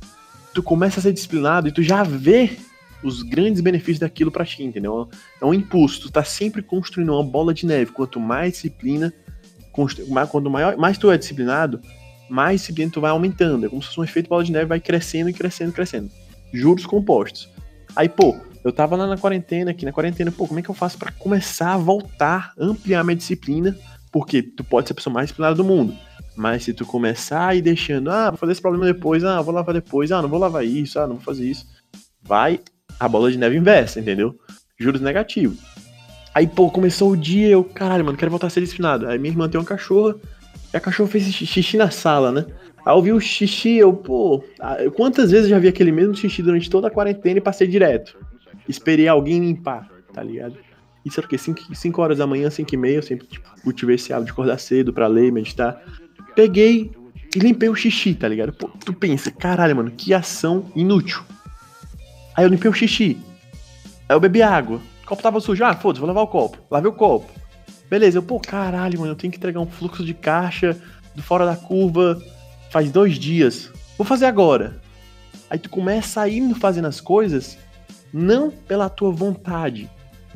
Tu 0.54 0.62
começa 0.62 1.00
a 1.00 1.02
ser 1.02 1.12
disciplinado 1.12 1.68
e 1.68 1.72
tu 1.72 1.82
já 1.82 2.02
vê 2.02 2.56
os 3.02 3.23
grandes 3.23 3.61
benefícios 3.61 3.99
daquilo 3.99 4.30
pra 4.30 4.45
ti, 4.45 4.62
entendeu? 4.62 5.09
É 5.40 5.45
um 5.45 5.54
impulso. 5.54 6.02
Tu 6.02 6.11
tá 6.11 6.25
sempre 6.25 6.62
construindo 6.62 7.11
uma 7.11 7.25
bola 7.25 7.54
de 7.54 7.66
neve. 7.66 7.92
Quanto 7.92 8.21
mais 8.21 8.54
disciplina, 8.54 9.12
quanto 9.73 10.50
maior, 10.50 10.76
mais 10.76 10.99
tu 10.99 11.11
é 11.11 11.16
disciplinado, 11.16 11.80
mais 12.28 12.61
disciplina 12.61 12.90
tu 12.90 13.00
vai 13.00 13.11
aumentando. 13.11 13.66
É 13.66 13.69
como 13.69 13.83
se 13.83 13.88
fosse 13.88 14.00
um 14.00 14.04
efeito 14.04 14.28
bola 14.28 14.45
de 14.45 14.52
neve, 14.52 14.66
vai 14.66 14.80
crescendo 14.80 15.30
e 15.30 15.33
crescendo 15.33 15.71
e 15.71 15.73
crescendo. 15.73 16.11
Juros 16.52 16.87
compostos. 16.87 17.49
Aí, 17.97 18.09
pô, 18.09 18.37
eu 18.62 18.73
tava 18.73 18.97
lá 18.97 19.07
na 19.07 19.16
quarentena, 19.16 19.71
aqui 19.71 19.85
na 19.85 19.92
quarentena, 19.92 20.30
pô, 20.30 20.47
como 20.47 20.61
é 20.61 20.62
que 20.62 20.69
eu 20.69 20.75
faço 20.75 20.99
para 20.99 21.12
começar 21.12 21.75
a 21.75 21.78
voltar, 21.78 22.52
ampliar 22.59 23.02
minha 23.04 23.16
disciplina? 23.16 23.76
Porque 24.12 24.42
tu 24.42 24.62
pode 24.62 24.88
ser 24.88 24.92
a 24.92 24.97
pessoa 24.97 25.14
mais 25.14 25.26
disciplinada 25.26 25.57
do 25.57 25.64
mundo. 25.64 25.97
Mas 26.37 26.64
se 26.64 26.73
tu 26.73 26.85
começar 26.85 27.49
a 27.49 27.54
ir 27.54 27.62
deixando, 27.62 28.11
ah, 28.11 28.30
vou 28.30 28.38
fazer 28.38 28.52
esse 28.52 28.62
problema 28.62 28.87
depois, 28.87 29.25
ah, 29.25 29.40
vou 29.40 29.54
lavar 29.54 29.75
depois, 29.75 30.12
ah, 30.12 30.23
não 30.23 30.28
vou 30.28 30.38
lavar 30.38 30.64
isso, 30.64 30.99
ah, 30.99 31.07
não 31.07 31.16
vou 31.16 31.25
fazer 31.25 31.49
isso, 31.49 31.66
vai 32.23 32.61
a 33.00 33.09
bola 33.09 33.33
de 33.33 33.38
neve 33.38 33.57
inversa, 33.57 33.99
entendeu? 33.99 34.38
Juros 34.78 35.00
negativos. 35.00 35.59
Aí, 36.35 36.47
pô, 36.47 36.71
começou 36.71 37.11
o 37.11 37.16
dia, 37.16 37.49
eu, 37.49 37.64
caralho, 37.64 38.04
mano, 38.04 38.16
quero 38.16 38.30
voltar 38.30 38.47
a 38.47 38.50
ser 38.50 38.61
disciplinado. 38.61 39.09
Aí 39.09 39.19
minha 39.19 39.33
irmã 39.33 39.49
tem 39.49 39.59
uma 39.59 39.66
cachorra, 39.66 40.14
e 40.73 40.76
a 40.76 40.80
cachorra 40.80 41.09
fez 41.09 41.25
xixi 41.25 41.76
na 41.76 41.90
sala, 41.90 42.30
né? 42.30 42.47
Aí 42.87 42.95
eu 42.95 43.02
vi 43.02 43.12
o 43.12 43.21
xixi, 43.21 43.76
eu, 43.76 43.92
pô, 43.92 44.45
quantas 44.95 45.30
vezes 45.30 45.47
eu 45.47 45.57
já 45.57 45.59
vi 45.59 45.66
aquele 45.66 45.90
mesmo 45.90 46.14
xixi 46.14 46.42
durante 46.42 46.71
toda 46.71 46.87
a 46.87 46.90
quarentena 46.90 47.38
e 47.38 47.40
passei 47.40 47.66
direto? 47.66 48.16
Esperei 48.69 49.09
alguém 49.09 49.40
limpar, 49.40 49.88
tá 50.12 50.23
ligado? 50.23 50.57
Isso 51.04 51.19
era 51.19 51.26
o 51.26 51.28
quê? 51.28 51.37
5 51.38 52.02
horas 52.02 52.19
da 52.19 52.26
manhã, 52.26 52.49
5 52.49 52.73
e 52.73 52.76
meia, 52.76 52.97
eu 52.97 53.02
sempre 53.02 53.26
tipo, 53.26 53.49
cultivei 53.62 53.97
esse 53.97 54.12
hábito 54.12 54.26
de 54.26 54.33
acordar 54.33 54.59
cedo 54.59 54.92
pra 54.92 55.07
ler, 55.07 55.33
meditar. 55.33 55.83
Peguei 56.37 56.92
e 57.35 57.38
limpei 57.38 57.69
o 57.69 57.75
xixi, 57.75 58.14
tá 58.14 58.28
ligado? 58.28 58.52
Pô, 58.52 58.69
tu 58.85 58.92
pensa, 58.92 59.30
caralho, 59.30 59.75
mano, 59.75 59.90
que 59.90 60.14
ação 60.14 60.66
inútil. 60.76 61.23
Aí 62.34 62.44
eu 62.44 62.49
limpei 62.49 62.70
o 62.70 62.75
xixi. 62.75 63.18
Aí 64.08 64.16
eu 64.16 64.20
bebi 64.20 64.42
água. 64.42 64.80
O 65.02 65.06
copo 65.06 65.22
tava 65.22 65.40
sujo. 65.40 65.64
Ah, 65.64 65.75
foda-se, 65.75 66.00
vou 66.00 66.08
lavar 66.08 66.25
o 66.25 66.28
copo. 66.28 66.58
Lavei 66.70 66.90
o 66.90 66.94
copo. 66.94 67.30
Beleza, 67.88 68.18
eu, 68.18 68.22
pô, 68.22 68.38
caralho, 68.38 69.00
mano, 69.00 69.12
eu 69.12 69.16
tenho 69.16 69.32
que 69.32 69.37
entregar 69.37 69.60
um 69.60 69.66
fluxo 69.66 70.04
de 70.04 70.14
caixa 70.14 70.80
do 71.14 71.22
fora 71.22 71.44
da 71.44 71.56
curva 71.56 72.22
faz 72.70 72.90
dois 72.90 73.18
dias. 73.18 73.70
Vou 73.99 74.06
fazer 74.06 74.26
agora. 74.26 74.80
Aí 75.50 75.58
tu 75.58 75.68
começa 75.68 76.22
a 76.22 76.28
ir 76.28 76.54
fazendo 76.54 76.87
as 76.87 77.00
coisas 77.00 77.58
não 78.12 78.50
pela 78.50 78.88
tua 78.88 79.10
vontade, 79.10 79.90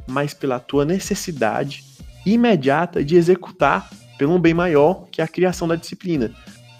mas 0.07 0.35
pela 0.35 0.59
tua 0.59 0.85
necessidade 0.85 1.85
imediata 2.27 3.05
de 3.05 3.17
executar 3.17 3.89
pelo 4.19 4.39
bem 4.39 4.55
maior, 4.55 5.07
que 5.11 5.21
é 5.21 5.25
a 5.25 5.29
criação 5.29 5.69
da 5.69 5.77
disciplina. 5.77 6.33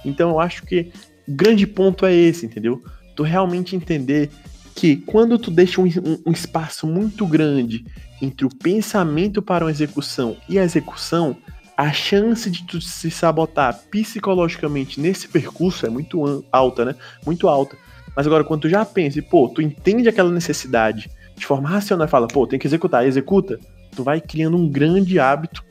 Então 0.05 0.31
eu 0.31 0.41
acho 0.41 0.65
que 0.65 0.93
o 1.27 1.33
grande 1.33 1.67
ponto 1.67 2.05
é 2.05 2.13
esse, 2.13 2.47
entendeu? 2.47 2.83
Tu 3.15 3.23
realmente 3.23 3.77
entender 3.77 4.31
que 4.75 4.97
quando 4.97 5.39
tu 5.39 5.51
deixa 5.51 5.81
um, 5.81 5.85
um, 5.85 6.23
um 6.27 6.33
espaço 6.33 6.87
muito 6.87 7.27
grande 7.27 7.85
entre 8.21 8.45
o 8.45 8.49
pensamento 8.49 9.41
para 9.41 9.65
uma 9.65 9.71
execução 9.71 10.37
e 10.49 10.59
a 10.59 10.65
execução, 10.65 11.37
a 11.77 11.93
chance 11.93 12.51
de 12.51 12.65
tu 12.65 12.81
se 12.81 13.11
sabotar 13.11 13.79
psicologicamente 13.91 15.01
nesse 15.01 15.29
percurso 15.29 15.87
é 15.87 15.91
muito 15.91 16.45
alta, 16.51 16.85
né? 16.85 16.95
Muito 17.25 17.49
alta. 17.49 17.77
Mas 18.17 18.27
agora, 18.27 18.45
quando 18.45 18.63
tu 18.63 18.69
já 18.69 18.85
pensa 18.85 19.19
e, 19.19 19.23
pô, 19.23 19.49
tu 19.49 19.63
entende 19.63 20.09
aquela 20.09 20.31
necessidade 20.31 21.11
de 21.37 21.47
forma 21.47 21.69
racional 21.69 22.07
e 22.07 22.11
fala, 22.11 22.29
pô, 22.29 22.47
tem 22.47 22.59
que 22.59 22.67
executar, 22.67 23.07
executa, 23.07 23.59
tu 23.95 24.05
vai 24.05 24.21
criando 24.21 24.57
um 24.57 24.69
grande 24.69 25.19
hábito 25.19 25.65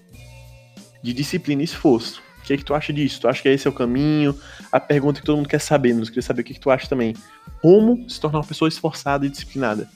de 1.01 1.13
disciplina 1.13 1.61
e 1.61 1.65
esforço. 1.65 2.22
O 2.43 2.45
que, 2.45 2.53
é 2.53 2.57
que 2.57 2.65
tu 2.65 2.73
acha 2.73 2.91
disso? 2.91 3.21
Tu 3.21 3.27
acha 3.29 3.41
que 3.41 3.47
esse 3.47 3.65
é 3.65 3.69
o 3.69 3.73
caminho? 3.73 4.37
A 4.69 4.77
pergunta 4.77 5.21
que 5.21 5.25
todo 5.25 5.37
mundo 5.37 5.47
quer 5.47 5.61
saber, 5.61 5.93
nos 5.93 6.09
queria 6.09 6.21
saber 6.21 6.41
o 6.41 6.43
que, 6.43 6.51
é 6.51 6.55
que 6.55 6.59
tu 6.59 6.69
acha 6.69 6.89
também. 6.89 7.15
Como 7.61 8.09
se 8.09 8.19
tornar 8.19 8.39
uma 8.39 8.45
pessoa 8.45 8.67
esforçada 8.67 9.25
e 9.25 9.29
disciplinada? 9.29 9.89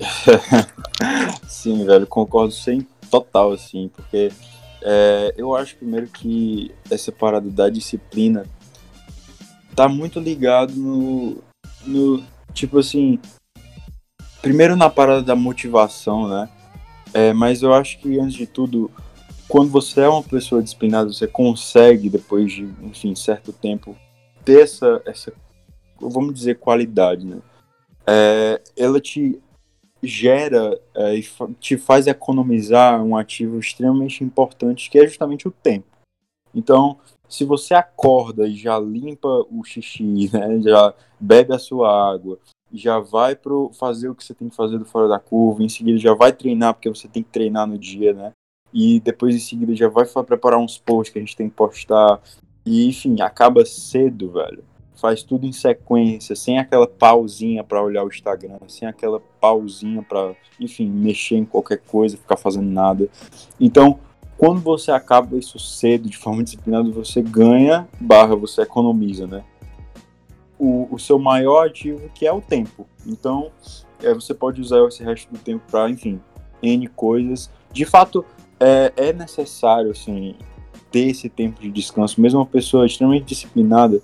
Sim, 1.46 1.84
velho, 1.84 2.06
concordo 2.06 2.50
sem 2.50 2.86
total, 3.10 3.52
assim, 3.52 3.90
porque 3.94 4.32
é, 4.80 5.34
eu 5.36 5.54
acho 5.54 5.76
primeiro 5.76 6.06
que 6.06 6.74
essa 6.90 7.12
parada 7.12 7.50
da 7.50 7.68
disciplina 7.68 8.46
tá 9.76 9.86
muito 9.86 10.18
ligado 10.18 10.72
no, 10.74 11.44
no 11.84 12.24
tipo 12.54 12.78
assim, 12.78 13.20
primeiro 14.40 14.76
na 14.76 14.88
parada 14.88 15.22
da 15.22 15.36
motivação, 15.36 16.26
né? 16.26 16.48
É, 17.12 17.34
mas 17.34 17.60
eu 17.60 17.74
acho 17.74 17.98
que 17.98 18.18
antes 18.18 18.32
de 18.32 18.46
tudo, 18.46 18.90
quando 19.52 19.68
você 19.68 20.00
é 20.00 20.08
uma 20.08 20.22
pessoa 20.22 20.62
disciplinada, 20.62 21.12
você 21.12 21.26
consegue 21.26 22.08
depois 22.08 22.50
de, 22.50 22.62
enfim, 22.82 23.14
certo 23.14 23.52
tempo 23.52 23.94
ter 24.46 24.62
essa, 24.62 25.02
essa 25.04 25.30
vamos 26.00 26.32
dizer, 26.32 26.58
qualidade, 26.58 27.26
né? 27.26 27.38
É, 28.06 28.62
ela 28.74 28.98
te 28.98 29.38
gera 30.02 30.80
é, 30.94 31.16
e 31.16 31.24
te 31.60 31.76
faz 31.76 32.06
economizar 32.06 33.04
um 33.04 33.14
ativo 33.14 33.58
extremamente 33.58 34.24
importante 34.24 34.88
que 34.88 34.98
é 34.98 35.06
justamente 35.06 35.46
o 35.46 35.50
tempo. 35.50 35.98
Então, 36.54 36.96
se 37.28 37.44
você 37.44 37.74
acorda 37.74 38.48
e 38.48 38.56
já 38.56 38.78
limpa 38.78 39.28
o 39.50 39.62
xixi, 39.62 40.30
né, 40.32 40.62
já 40.62 40.94
bebe 41.20 41.52
a 41.54 41.58
sua 41.58 42.10
água, 42.10 42.38
já 42.72 42.98
vai 42.98 43.36
pro 43.36 43.70
fazer 43.74 44.08
o 44.08 44.14
que 44.14 44.24
você 44.24 44.32
tem 44.32 44.48
que 44.48 44.56
fazer 44.56 44.78
do 44.78 44.86
fora 44.86 45.08
da 45.08 45.18
curva, 45.18 45.62
em 45.62 45.68
seguida 45.68 45.98
já 45.98 46.14
vai 46.14 46.32
treinar 46.32 46.72
porque 46.72 46.88
você 46.88 47.06
tem 47.06 47.22
que 47.22 47.28
treinar 47.28 47.66
no 47.66 47.76
dia, 47.76 48.14
né? 48.14 48.32
E 48.72 49.00
depois 49.00 49.34
em 49.34 49.38
seguida 49.38 49.74
já 49.74 49.88
vai 49.88 50.06
preparar 50.24 50.58
uns 50.58 50.78
posts 50.78 51.12
que 51.12 51.18
a 51.18 51.22
gente 51.22 51.36
tem 51.36 51.48
que 51.48 51.54
postar. 51.54 52.20
E 52.64 52.88
enfim, 52.88 53.20
acaba 53.20 53.64
cedo, 53.64 54.30
velho. 54.30 54.64
Faz 54.94 55.22
tudo 55.22 55.46
em 55.46 55.52
sequência, 55.52 56.36
sem 56.36 56.58
aquela 56.58 56.86
pausinha 56.86 57.64
para 57.64 57.82
olhar 57.82 58.04
o 58.04 58.08
Instagram, 58.08 58.58
sem 58.68 58.86
aquela 58.86 59.20
pausinha 59.40 60.00
para, 60.00 60.34
enfim, 60.60 60.88
mexer 60.88 61.36
em 61.36 61.44
qualquer 61.44 61.78
coisa, 61.78 62.16
ficar 62.16 62.36
fazendo 62.36 62.70
nada. 62.70 63.08
Então, 63.58 63.98
quando 64.38 64.60
você 64.60 64.92
acaba 64.92 65.36
isso 65.36 65.58
cedo, 65.58 66.08
de 66.08 66.16
forma 66.16 66.42
disciplinada, 66.44 66.90
você 66.90 67.20
ganha, 67.20 67.88
barra, 68.00 68.36
você 68.36 68.62
economiza, 68.62 69.26
né? 69.26 69.44
O, 70.58 70.86
o 70.90 70.98
seu 70.98 71.18
maior 71.18 71.66
ativo, 71.66 72.08
que 72.14 72.24
é 72.24 72.32
o 72.32 72.40
tempo. 72.40 72.86
Então, 73.04 73.50
é, 74.00 74.14
você 74.14 74.32
pode 74.32 74.60
usar 74.60 74.86
esse 74.86 75.02
resto 75.02 75.32
do 75.32 75.38
tempo 75.38 75.62
para, 75.70 75.90
enfim, 75.90 76.20
N 76.62 76.86
coisas. 76.88 77.50
De 77.72 77.84
fato, 77.84 78.24
é, 78.62 78.92
é 79.08 79.12
necessário, 79.12 79.90
assim, 79.90 80.36
ter 80.90 81.08
esse 81.08 81.28
tempo 81.28 81.60
de 81.60 81.70
descanso. 81.70 82.20
Mesmo 82.20 82.38
uma 82.38 82.46
pessoa 82.46 82.86
extremamente 82.86 83.24
disciplinada, 83.24 84.00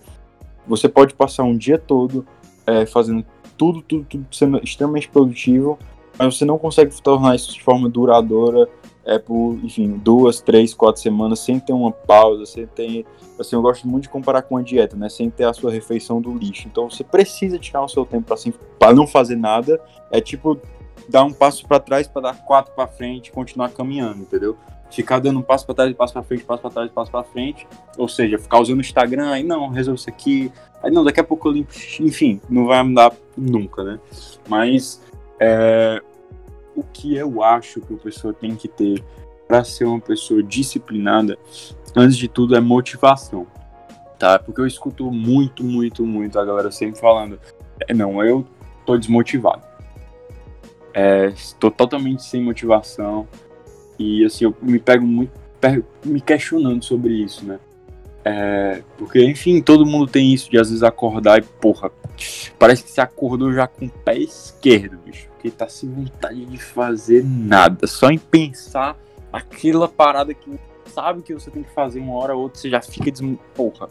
você 0.67 0.88
pode 0.88 1.15
passar 1.15 1.45
um 1.45 1.57
dia 1.57 1.79
todo 1.79 2.27
é, 2.67 2.85
fazendo 2.85 3.25
tudo, 3.57 3.81
tudo, 3.83 4.05
tudo, 4.05 4.27
sendo 4.33 4.59
extremamente 4.62 5.09
produtivo, 5.09 5.79
mas 6.19 6.37
você 6.37 6.45
não 6.45 6.59
consegue 6.59 6.95
tornar 7.00 7.37
isso 7.37 7.53
de 7.53 7.62
forma 7.62 7.88
duradoura 7.88 8.69
é 9.09 9.19
por, 9.19 9.59
enfim, 9.65 9.97
duas, 9.97 10.38
três, 10.43 10.75
quatro 10.75 11.00
semanas 11.00 11.38
sem 11.38 11.59
ter 11.59 11.73
uma 11.73 11.91
pausa, 11.91 12.45
sem 12.45 12.67
ter, 12.67 13.07
assim, 13.41 13.57
eu 13.57 13.62
gosto 13.62 13.88
muito 13.88 14.03
de 14.03 14.11
comparar 14.11 14.43
com 14.43 14.59
a 14.59 14.61
dieta, 14.61 14.97
né, 14.97 15.09
sem 15.09 15.31
ter 15.31 15.45
a 15.45 15.53
sua 15.55 15.71
refeição 15.71 16.21
do 16.21 16.35
lixo. 16.35 16.69
Então 16.69 16.91
você 16.91 17.03
precisa 17.03 17.59
tirar 17.59 17.83
o 17.83 17.88
seu 17.88 18.05
tempo 18.05 18.27
para 18.27 18.35
assim, 18.35 18.53
não 18.95 19.07
fazer 19.07 19.37
nada, 19.37 19.81
é 20.11 20.21
tipo 20.21 20.61
dar 21.09 21.25
um 21.25 21.33
passo 21.33 21.67
para 21.67 21.81
trás 21.81 22.07
para 22.07 22.23
dar 22.23 22.45
quatro 22.45 22.73
para 22.75 22.87
frente 22.87 23.28
e 23.28 23.33
continuar 23.33 23.71
caminhando, 23.71 24.23
entendeu? 24.23 24.57
Ficar 24.90 25.19
dando 25.19 25.40
um 25.40 25.43
passo 25.43 25.67
para 25.67 25.75
trás, 25.75 25.95
passo 25.95 26.12
para 26.14 26.23
frente, 26.23 26.45
passo 26.45 26.62
para 26.62 26.71
trás, 26.71 26.90
passo 26.90 27.11
para 27.11 27.25
frente, 27.25 27.67
ou 27.99 28.09
seja, 28.09 28.38
ficar 28.38 28.59
usando 28.59 28.78
o 28.78 28.81
Instagram, 28.81 29.31
aí 29.31 29.43
não, 29.43 29.69
resolve 29.69 30.00
isso 30.00 30.09
aqui, 30.09 30.50
aí 30.83 30.90
não, 30.90 31.05
daqui 31.05 31.21
a 31.21 31.25
pouco 31.25 31.49
eu 31.49 31.52
limpo, 31.52 31.73
enfim, 32.00 32.40
não 32.49 32.67
vai 32.67 32.83
mudar 32.83 33.12
nunca, 33.37 33.85
né? 33.85 34.00
Mas 34.49 35.02
é, 35.38 36.02
o 36.75 36.83
que 36.83 37.17
eu 37.17 37.43
acho 37.43 37.81
que 37.81 37.93
a 37.93 37.99
pessoa 37.99 38.33
tem 38.33 38.57
que 38.57 38.69
ter 38.69 39.05
para 39.47 39.64
ser 39.64 39.85
uma 39.85 40.00
pessoa 40.00 40.43
disciplinada, 40.43 41.38
antes 41.97 42.17
de 42.17 42.28
tudo, 42.28 42.55
é 42.55 42.61
motivação. 42.61 43.47
Tá? 44.19 44.38
Porque 44.38 44.61
eu 44.61 44.67
escuto 44.67 45.11
muito, 45.11 45.64
muito, 45.64 46.05
muito 46.05 46.38
a 46.38 46.45
galera 46.45 46.71
sempre 46.71 47.00
falando: 47.00 47.40
é, 47.88 47.95
não, 47.95 48.23
eu 48.23 48.45
tô 48.85 48.97
desmotivado. 48.97 49.62
É, 50.95 51.26
estou 51.26 51.71
totalmente 51.71 52.23
sem 52.23 52.42
motivação. 52.42 53.26
E 53.99 54.25
assim, 54.25 54.45
eu 54.45 54.54
me 54.62 54.78
pego 54.78 55.07
muito 55.07 55.33
me 56.04 56.21
questionando 56.21 56.85
sobre 56.85 57.14
isso, 57.14 57.45
né? 57.45 57.59
É, 58.25 58.83
porque, 58.97 59.25
enfim, 59.25 59.61
todo 59.61 59.85
mundo 59.85 60.07
tem 60.07 60.33
isso 60.33 60.49
de 60.50 60.59
às 60.59 60.68
vezes 60.68 60.85
acordar 60.85 61.38
e, 61.38 61.42
porra, 61.42 61.90
parece 62.59 62.85
que 62.85 62.90
você 62.90 63.00
acordou 63.00 63.52
já 63.52 63.66
com 63.66 63.87
o 63.87 63.90
pé 63.90 64.18
esquerdo, 64.18 64.99
bicho 65.04 65.28
porque 65.38 65.50
tá 65.52 65.68
sem 65.68 65.88
vontade 65.88 66.45
de 66.45 66.59
fazer 66.59 67.25
nada. 67.25 67.87
Só 67.87 68.11
em 68.11 68.18
pensar 68.18 68.99
aquela 69.33 69.88
parada 69.88 70.35
que 70.35 70.59
sabe 70.87 71.23
que 71.23 71.33
você 71.33 71.50
tem 71.50 71.62
que 71.62 71.71
fazer 71.71 72.00
uma 72.00 72.14
hora 72.14 72.35
ou 72.35 72.42
outra, 72.42 72.61
você 72.61 72.68
já 72.68 72.83
fica 72.83 73.11
des... 73.11 73.23
Porra. 73.54 73.88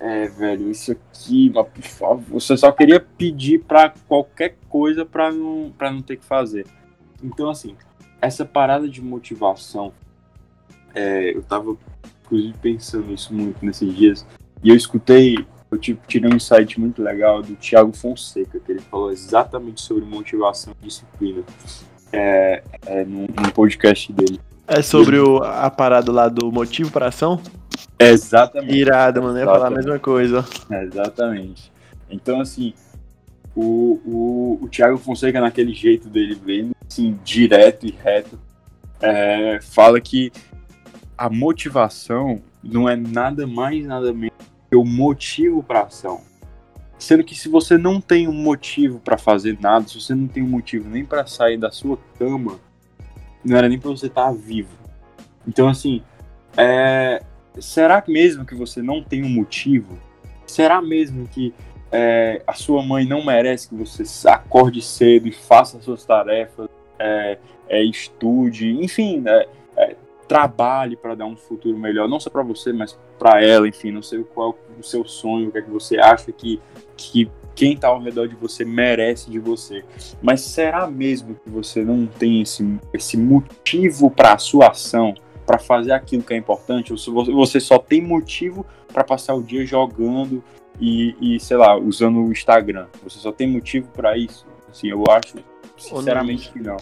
É, 0.00 0.28
velho, 0.28 0.70
isso 0.70 0.92
aqui, 0.92 1.50
mas 1.52 1.66
por 1.66 1.82
favor, 1.82 2.40
você 2.40 2.56
só 2.56 2.70
queria 2.70 3.00
pedir 3.00 3.64
pra 3.64 3.92
qualquer 4.06 4.56
coisa 4.68 5.04
pra 5.04 5.32
não, 5.32 5.72
pra 5.76 5.90
não 5.90 6.00
ter 6.02 6.16
que 6.16 6.24
fazer. 6.24 6.66
Então, 7.22 7.50
assim, 7.50 7.76
essa 8.20 8.44
parada 8.44 8.88
de 8.88 9.02
motivação, 9.02 9.92
é, 10.94 11.36
eu 11.36 11.42
tava 11.42 11.76
inclusive 12.24 12.54
pensando 12.60 13.06
nisso 13.06 13.32
muito 13.34 13.64
nesses 13.64 13.94
dias, 13.94 14.26
e 14.62 14.68
eu 14.68 14.76
escutei, 14.76 15.36
eu 15.70 15.78
tipo, 15.78 16.06
tirei 16.06 16.30
um 16.30 16.36
insight 16.36 16.78
muito 16.78 17.02
legal 17.02 17.42
do 17.42 17.56
Thiago 17.56 17.92
Fonseca, 17.92 18.60
que 18.60 18.70
ele 18.70 18.80
falou 18.80 19.10
exatamente 19.10 19.80
sobre 19.80 20.04
motivação 20.04 20.74
e 20.80 20.84
disciplina 20.84 21.42
é, 22.12 22.62
é, 22.86 23.04
num, 23.04 23.26
num 23.26 23.50
podcast 23.52 24.12
dele. 24.12 24.40
É 24.68 24.82
sobre 24.82 25.18
o, 25.18 25.38
a 25.38 25.70
parada 25.70 26.12
lá 26.12 26.28
do 26.28 26.52
motivo 26.52 26.90
para 26.90 27.08
ação? 27.08 27.40
Exatamente. 27.98 28.76
Irado, 28.76 29.22
mano. 29.22 29.38
Eu 29.38 29.46
ia 29.46 29.46
falar 29.46 29.68
a 29.68 29.70
mesma 29.70 29.98
coisa. 29.98 30.44
Exatamente. 30.70 31.72
Então, 32.10 32.38
assim, 32.38 32.74
o, 33.56 33.98
o, 34.04 34.58
o 34.62 34.68
Thiago 34.68 34.98
Fonseca, 34.98 35.40
naquele 35.40 35.72
jeito 35.72 36.10
dele, 36.10 36.34
bem 36.34 36.70
assim, 36.86 37.18
direto 37.24 37.86
e 37.86 37.90
reto, 37.90 38.38
é, 39.00 39.58
fala 39.62 39.98
que 40.02 40.30
a 41.16 41.30
motivação 41.30 42.42
não 42.62 42.86
é 42.86 42.94
nada 42.94 43.46
mais, 43.46 43.86
nada 43.86 44.12
menos 44.12 44.36
que 44.70 44.76
o 44.76 44.84
motivo 44.84 45.62
para 45.62 45.82
ação. 45.82 46.20
Sendo 46.98 47.24
que 47.24 47.34
se 47.34 47.48
você 47.48 47.78
não 47.78 48.02
tem 48.02 48.28
um 48.28 48.34
motivo 48.34 49.00
para 49.00 49.16
fazer 49.16 49.56
nada, 49.60 49.88
se 49.88 49.98
você 49.98 50.14
não 50.14 50.28
tem 50.28 50.42
um 50.42 50.48
motivo 50.48 50.90
nem 50.90 51.06
para 51.06 51.26
sair 51.26 51.56
da 51.56 51.70
sua 51.70 51.98
cama, 52.18 52.58
não 53.44 53.56
era 53.56 53.68
nem 53.68 53.78
para 53.78 53.90
você 53.90 54.06
estar 54.06 54.26
tá 54.26 54.32
vivo. 54.32 54.70
Então, 55.46 55.68
assim, 55.68 56.02
é... 56.56 57.22
será 57.58 58.02
mesmo 58.06 58.44
que 58.44 58.54
você 58.54 58.82
não 58.82 59.02
tem 59.02 59.24
um 59.24 59.28
motivo? 59.28 59.98
Será 60.46 60.80
mesmo 60.80 61.26
que 61.28 61.54
é, 61.90 62.42
a 62.46 62.52
sua 62.54 62.82
mãe 62.82 63.06
não 63.06 63.24
merece 63.24 63.68
que 63.68 63.74
você 63.74 64.28
acorde 64.28 64.82
cedo 64.82 65.26
e 65.26 65.32
faça 65.32 65.78
as 65.78 65.84
suas 65.84 66.04
tarefas, 66.04 66.68
é, 66.98 67.38
é 67.68 67.82
estude, 67.82 68.70
enfim, 68.82 69.20
né, 69.20 69.46
é, 69.76 69.96
trabalhe 70.26 70.96
para 70.96 71.14
dar 71.14 71.24
um 71.24 71.36
futuro 71.36 71.78
melhor, 71.78 72.08
não 72.08 72.20
só 72.20 72.28
para 72.28 72.42
você, 72.42 72.72
mas 72.72 72.98
para 73.18 73.42
ela, 73.42 73.66
enfim, 73.66 73.90
não 73.90 74.02
sei 74.02 74.22
qual 74.22 74.56
o 74.78 74.82
seu 74.82 75.04
sonho, 75.04 75.48
o 75.48 75.52
que 75.52 75.58
é 75.58 75.62
que 75.62 75.70
você 75.70 75.98
acha 75.98 76.30
que 76.30 76.60
que 76.96 77.30
quem 77.58 77.72
está 77.72 77.88
ao 77.88 78.00
redor 78.00 78.28
de 78.28 78.36
você 78.36 78.64
merece 78.64 79.28
de 79.28 79.40
você. 79.40 79.84
Mas 80.22 80.42
será 80.42 80.86
mesmo 80.86 81.34
que 81.34 81.50
você 81.50 81.84
não 81.84 82.06
tem 82.06 82.40
esse, 82.40 82.78
esse 82.94 83.16
motivo 83.16 84.08
para 84.08 84.34
a 84.34 84.38
sua 84.38 84.68
ação, 84.68 85.12
para 85.44 85.58
fazer 85.58 85.90
aquilo 85.90 86.22
que 86.22 86.32
é 86.32 86.36
importante? 86.36 86.92
Ou 86.92 87.24
você 87.34 87.58
só 87.58 87.76
tem 87.76 88.00
motivo 88.00 88.64
para 88.92 89.02
passar 89.02 89.34
o 89.34 89.42
dia 89.42 89.66
jogando 89.66 90.42
e, 90.80 91.16
e, 91.20 91.40
sei 91.40 91.56
lá, 91.56 91.76
usando 91.76 92.20
o 92.20 92.30
Instagram? 92.30 92.86
Você 93.02 93.18
só 93.18 93.32
tem 93.32 93.48
motivo 93.48 93.88
para 93.88 94.16
isso? 94.16 94.46
Assim, 94.70 94.86
eu 94.86 95.02
acho, 95.10 95.34
sinceramente, 95.76 96.52
que 96.52 96.60
não. 96.60 96.76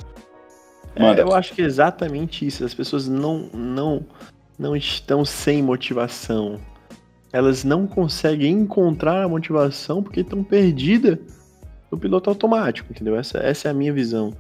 É, 0.94 1.22
eu 1.22 1.34
acho 1.34 1.54
que 1.54 1.62
é 1.62 1.64
exatamente 1.64 2.46
isso. 2.46 2.62
As 2.62 2.74
pessoas 2.74 3.08
não, 3.08 3.48
não, 3.54 4.04
não 4.58 4.76
estão 4.76 5.24
sem 5.24 5.62
motivação 5.62 6.60
elas 7.36 7.64
não 7.64 7.86
conseguem 7.86 8.50
encontrar 8.50 9.22
a 9.22 9.28
motivação 9.28 10.02
porque 10.02 10.20
estão 10.20 10.42
perdidas 10.42 11.18
no 11.90 11.98
piloto 11.98 12.30
automático, 12.30 12.90
entendeu? 12.90 13.14
Essa, 13.14 13.36
essa 13.38 13.68
é 13.68 13.70
a 13.70 13.74
minha 13.74 13.92
visão. 13.92 14.34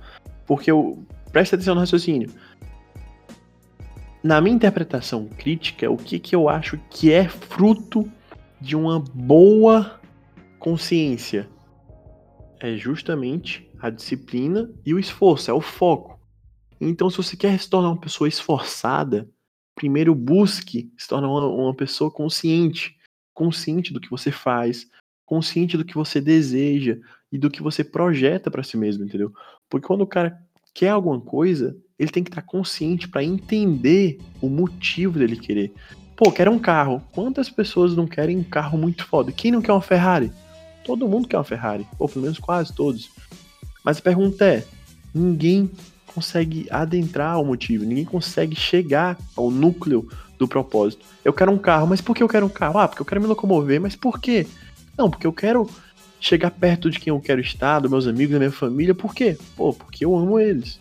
Porque 0.46 0.70
eu. 0.70 0.98
Presta 1.30 1.56
atenção 1.56 1.74
no 1.74 1.80
raciocínio. 1.80 2.30
Na 4.22 4.40
minha 4.40 4.56
interpretação 4.56 5.28
crítica, 5.36 5.90
o 5.90 5.98
que, 5.98 6.18
que 6.18 6.34
eu 6.34 6.48
acho 6.48 6.80
que 6.88 7.12
é 7.12 7.28
fruto 7.28 8.10
de 8.62 8.74
uma 8.74 8.98
boa 8.98 10.00
consciência? 10.58 11.46
É 12.58 12.76
justamente 12.76 13.70
a 13.78 13.90
disciplina 13.90 14.70
e 14.86 14.94
o 14.94 14.98
esforço, 14.98 15.50
é 15.50 15.54
o 15.54 15.60
foco. 15.60 16.18
Então, 16.80 17.10
se 17.10 17.18
você 17.18 17.36
quer 17.36 17.60
se 17.60 17.68
tornar 17.68 17.90
uma 17.90 18.00
pessoa 18.00 18.26
esforçada, 18.26 19.28
primeiro 19.76 20.14
busque 20.14 20.90
se 20.98 21.06
tornar 21.06 21.28
uma, 21.28 21.46
uma 21.46 21.74
pessoa 21.74 22.10
consciente, 22.10 22.96
consciente 23.32 23.92
do 23.92 24.00
que 24.00 24.10
você 24.10 24.32
faz, 24.32 24.88
consciente 25.24 25.76
do 25.76 25.84
que 25.84 25.94
você 25.94 26.20
deseja 26.20 26.96
e 27.30 27.38
do 27.38 27.50
que 27.50 27.62
você 27.62 27.84
projeta 27.84 28.50
para 28.50 28.62
si 28.62 28.76
mesmo, 28.76 29.04
entendeu? 29.04 29.32
Porque 29.68 29.86
quando 29.86 30.00
o 30.00 30.06
cara 30.06 30.36
quer 30.74 30.88
alguma 30.88 31.20
coisa, 31.20 31.76
ele 31.98 32.10
tem 32.10 32.24
que 32.24 32.30
estar 32.30 32.42
tá 32.42 32.46
consciente 32.48 33.06
para 33.06 33.22
entender 33.22 34.18
o 34.40 34.48
motivo 34.48 35.18
dele 35.18 35.36
querer. 35.36 35.72
Pô, 36.16 36.32
quero 36.32 36.50
um 36.50 36.58
carro. 36.58 37.02
Quantas 37.12 37.50
pessoas 37.50 37.94
não 37.94 38.06
querem 38.06 38.38
um 38.38 38.44
carro 38.44 38.78
muito 38.78 39.04
foda? 39.04 39.30
Quem 39.30 39.50
não 39.50 39.60
quer 39.60 39.72
uma 39.72 39.82
Ferrari? 39.82 40.32
Todo 40.84 41.08
mundo 41.08 41.28
quer 41.28 41.36
uma 41.36 41.44
Ferrari, 41.44 41.86
ou 41.98 42.08
pelo 42.08 42.22
menos 42.22 42.38
quase 42.38 42.74
todos. 42.74 43.10
Mas 43.84 43.98
a 43.98 44.02
pergunta 44.02 44.44
é: 44.44 44.64
ninguém 45.14 45.70
consegue 46.16 46.66
adentrar 46.70 47.38
o 47.38 47.44
motivo, 47.44 47.84
ninguém 47.84 48.06
consegue 48.06 48.56
chegar 48.56 49.18
ao 49.36 49.50
núcleo 49.50 50.08
do 50.38 50.48
propósito. 50.48 51.04
Eu 51.22 51.32
quero 51.34 51.52
um 51.52 51.58
carro, 51.58 51.86
mas 51.86 52.00
por 52.00 52.16
que 52.16 52.22
eu 52.22 52.28
quero 52.28 52.46
um 52.46 52.48
carro? 52.48 52.78
Ah, 52.78 52.88
porque 52.88 53.02
eu 53.02 53.06
quero 53.06 53.20
me 53.20 53.26
locomover, 53.26 53.78
mas 53.78 53.94
por 53.94 54.18
quê? 54.18 54.46
Não, 54.96 55.10
porque 55.10 55.26
eu 55.26 55.32
quero 55.32 55.68
chegar 56.18 56.50
perto 56.50 56.90
de 56.90 56.98
quem 56.98 57.10
eu 57.10 57.20
quero 57.20 57.38
estar, 57.38 57.80
dos 57.80 57.90
meus 57.90 58.06
amigos, 58.06 58.32
da 58.32 58.38
minha 58.38 58.50
família, 58.50 58.94
por 58.94 59.14
quê? 59.14 59.36
Pô, 59.54 59.74
porque 59.74 60.06
eu 60.06 60.16
amo 60.16 60.40
eles. 60.40 60.80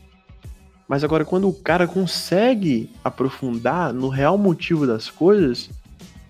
Mas 0.88 1.04
agora, 1.04 1.26
quando 1.26 1.50
o 1.50 1.54
cara 1.54 1.86
consegue 1.86 2.90
aprofundar 3.04 3.94
no 3.94 4.08
real 4.08 4.38
motivo 4.38 4.88
das 4.88 5.10
coisas, 5.10 5.70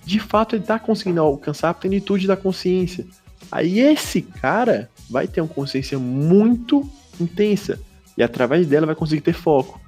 de 0.03 0.19
fato 0.19 0.55
ele 0.55 0.63
tá 0.63 0.79
conseguindo 0.79 1.21
alcançar 1.21 1.69
a 1.69 1.75
plenitude 1.75 2.25
da 2.25 2.35
consciência. 2.35 3.05
Aí 3.51 3.79
esse 3.79 4.23
cara 4.23 4.89
vai 5.07 5.27
ter 5.27 5.41
uma 5.41 5.47
consciência 5.47 5.99
muito 5.99 6.89
intensa. 7.21 7.79
E 8.17 8.23
através 8.23 8.67
dela 8.67 8.85
vai 8.85 8.95
conseguir 8.95 9.21
ter 9.21 9.33
foco. 9.33 9.79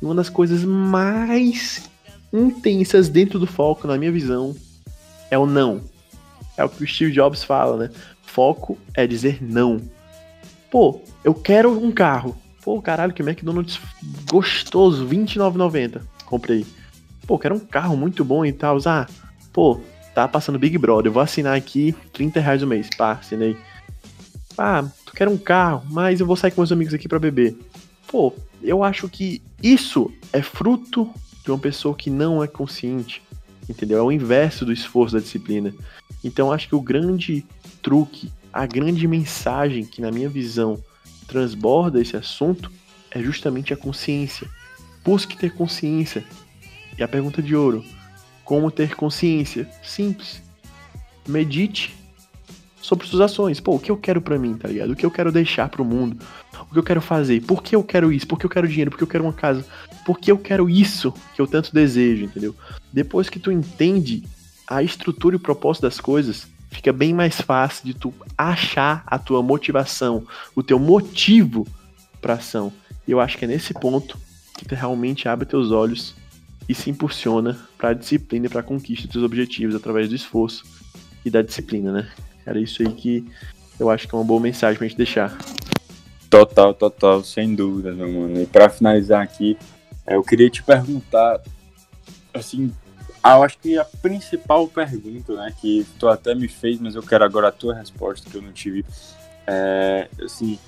E 0.00 0.04
uma 0.04 0.14
das 0.14 0.28
coisas 0.28 0.64
mais 0.64 1.88
intensas 2.32 3.08
dentro 3.08 3.38
do 3.38 3.46
foco, 3.46 3.86
na 3.86 3.96
minha 3.96 4.10
visão, 4.10 4.54
é 5.30 5.38
o 5.38 5.46
não. 5.46 5.80
É 6.56 6.64
o 6.64 6.68
que 6.68 6.82
o 6.82 6.86
Steve 6.86 7.12
Jobs 7.12 7.44
fala, 7.44 7.76
né? 7.76 7.90
Foco 8.22 8.78
é 8.94 9.06
dizer 9.06 9.38
não. 9.40 9.80
Pô, 10.70 11.00
eu 11.22 11.34
quero 11.34 11.70
um 11.70 11.92
carro. 11.92 12.36
Pô, 12.64 12.80
caralho, 12.80 13.12
que 13.12 13.22
McDonald's 13.22 13.78
gostoso, 14.30 15.06
R$29,90. 15.06 16.00
Comprei. 16.24 16.66
Pô, 17.26 17.38
quero 17.38 17.54
um 17.54 17.60
carro 17.60 17.96
muito 17.96 18.24
bom 18.24 18.44
e 18.44 18.52
tal. 18.52 18.78
Ah, 18.86 19.06
pô, 19.52 19.80
tá 20.14 20.26
passando 20.26 20.58
Big 20.58 20.76
Brother. 20.78 21.06
Eu 21.06 21.12
vou 21.12 21.22
assinar 21.22 21.56
aqui 21.56 21.94
30 22.12 22.40
reais 22.40 22.62
o 22.62 22.66
mês. 22.66 22.88
Pá, 22.96 23.12
assinei. 23.12 23.56
Ah, 24.56 24.84
tu 25.04 25.12
quer 25.12 25.28
um 25.28 25.36
carro, 25.36 25.84
mas 25.90 26.20
eu 26.20 26.26
vou 26.26 26.36
sair 26.36 26.50
com 26.50 26.60
meus 26.60 26.72
amigos 26.72 26.94
aqui 26.94 27.08
para 27.08 27.18
beber. 27.18 27.56
Pô, 28.14 28.32
eu 28.62 28.84
acho 28.84 29.08
que 29.08 29.42
isso 29.60 30.08
é 30.32 30.40
fruto 30.40 31.12
de 31.42 31.50
uma 31.50 31.58
pessoa 31.58 31.96
que 31.96 32.08
não 32.08 32.44
é 32.44 32.46
consciente, 32.46 33.20
entendeu? 33.68 33.98
É 33.98 34.02
o 34.02 34.12
inverso 34.12 34.64
do 34.64 34.72
esforço 34.72 35.16
da 35.16 35.20
disciplina. 35.20 35.74
Então 36.22 36.52
acho 36.52 36.68
que 36.68 36.76
o 36.76 36.80
grande 36.80 37.44
truque, 37.82 38.32
a 38.52 38.66
grande 38.66 39.08
mensagem 39.08 39.84
que 39.84 40.00
na 40.00 40.12
minha 40.12 40.28
visão 40.28 40.80
transborda 41.26 42.00
esse 42.00 42.16
assunto 42.16 42.70
é 43.10 43.20
justamente 43.20 43.74
a 43.74 43.76
consciência. 43.76 44.48
Busque 45.04 45.36
ter 45.36 45.52
consciência. 45.52 46.24
E 46.96 47.02
a 47.02 47.08
pergunta 47.08 47.42
de 47.42 47.56
ouro: 47.56 47.84
como 48.44 48.70
ter 48.70 48.94
consciência? 48.94 49.68
Simples. 49.82 50.40
Medite 51.26 51.92
sobre 52.80 53.08
suas 53.08 53.22
ações. 53.22 53.58
Pô, 53.58 53.74
o 53.74 53.80
que 53.80 53.90
eu 53.90 53.96
quero 53.96 54.20
para 54.20 54.38
mim, 54.38 54.54
tá 54.54 54.68
ligado? 54.68 54.92
O 54.92 54.96
que 54.96 55.04
eu 55.04 55.10
quero 55.10 55.32
deixar 55.32 55.68
pro 55.68 55.84
mundo? 55.84 56.24
O 56.70 56.72
que 56.72 56.78
eu 56.78 56.82
quero 56.82 57.00
fazer? 57.00 57.40
Por 57.42 57.62
que 57.62 57.74
eu 57.76 57.82
quero 57.82 58.12
isso? 58.12 58.26
Por 58.26 58.38
que 58.38 58.46
eu 58.46 58.50
quero 58.50 58.68
dinheiro? 58.68 58.90
Por 58.90 58.98
que 58.98 59.04
eu 59.04 59.08
quero 59.08 59.24
uma 59.24 59.32
casa? 59.32 59.64
Por 60.04 60.18
que 60.18 60.30
eu 60.30 60.38
quero 60.38 60.68
isso 60.68 61.12
que 61.34 61.40
eu 61.40 61.46
tanto 61.46 61.72
desejo, 61.72 62.24
entendeu? 62.24 62.54
Depois 62.92 63.28
que 63.28 63.38
tu 63.38 63.50
entende 63.50 64.24
a 64.66 64.82
estrutura 64.82 65.34
e 65.34 65.38
o 65.38 65.40
propósito 65.40 65.82
das 65.82 66.00
coisas, 66.00 66.46
fica 66.70 66.92
bem 66.92 67.14
mais 67.14 67.40
fácil 67.40 67.86
de 67.86 67.94
tu 67.94 68.12
achar 68.36 69.02
a 69.06 69.18
tua 69.18 69.42
motivação, 69.42 70.26
o 70.54 70.62
teu 70.62 70.78
motivo 70.78 71.66
para 72.20 72.34
ação. 72.34 72.72
E 73.06 73.12
eu 73.12 73.20
acho 73.20 73.38
que 73.38 73.44
é 73.44 73.48
nesse 73.48 73.72
ponto 73.74 74.18
que 74.58 74.64
tu 74.64 74.74
realmente 74.74 75.28
abre 75.28 75.46
teus 75.46 75.70
olhos 75.70 76.14
e 76.68 76.74
se 76.74 76.90
impulsiona 76.90 77.58
para 77.76 77.90
a 77.90 77.94
disciplina 77.94 78.46
e 78.46 78.48
para 78.48 78.60
a 78.60 78.64
conquista 78.64 79.06
dos 79.06 79.22
objetivos 79.22 79.74
através 79.74 80.08
do 80.08 80.14
esforço 80.14 80.64
e 81.24 81.30
da 81.30 81.42
disciplina, 81.42 81.92
né? 81.92 82.10
Era 82.46 82.58
isso 82.58 82.82
aí 82.82 82.92
que 82.92 83.24
eu 83.78 83.90
acho 83.90 84.08
que 84.08 84.14
é 84.14 84.18
uma 84.18 84.24
boa 84.24 84.40
mensagem 84.40 84.78
pra 84.78 84.86
gente 84.86 84.96
deixar. 84.96 85.36
Total, 86.34 86.74
total, 86.74 87.22
sem 87.22 87.54
dúvida, 87.54 87.92
meu 87.92 88.10
mano. 88.10 88.42
E 88.42 88.46
pra 88.46 88.68
finalizar 88.68 89.22
aqui, 89.22 89.56
eu 90.04 90.20
queria 90.20 90.50
te 90.50 90.64
perguntar, 90.64 91.40
assim, 92.34 92.74
eu 93.24 93.42
acho 93.44 93.56
que 93.60 93.78
a 93.78 93.84
principal 93.84 94.66
pergunta, 94.66 95.32
né, 95.36 95.54
que 95.60 95.86
tu 95.96 96.08
até 96.08 96.34
me 96.34 96.48
fez, 96.48 96.80
mas 96.80 96.96
eu 96.96 97.04
quero 97.04 97.22
agora 97.22 97.48
a 97.48 97.52
tua 97.52 97.76
resposta, 97.76 98.28
que 98.28 98.36
eu 98.36 98.42
não 98.42 98.50
tive, 98.50 98.84
é, 99.46 100.08
assim, 100.20 100.58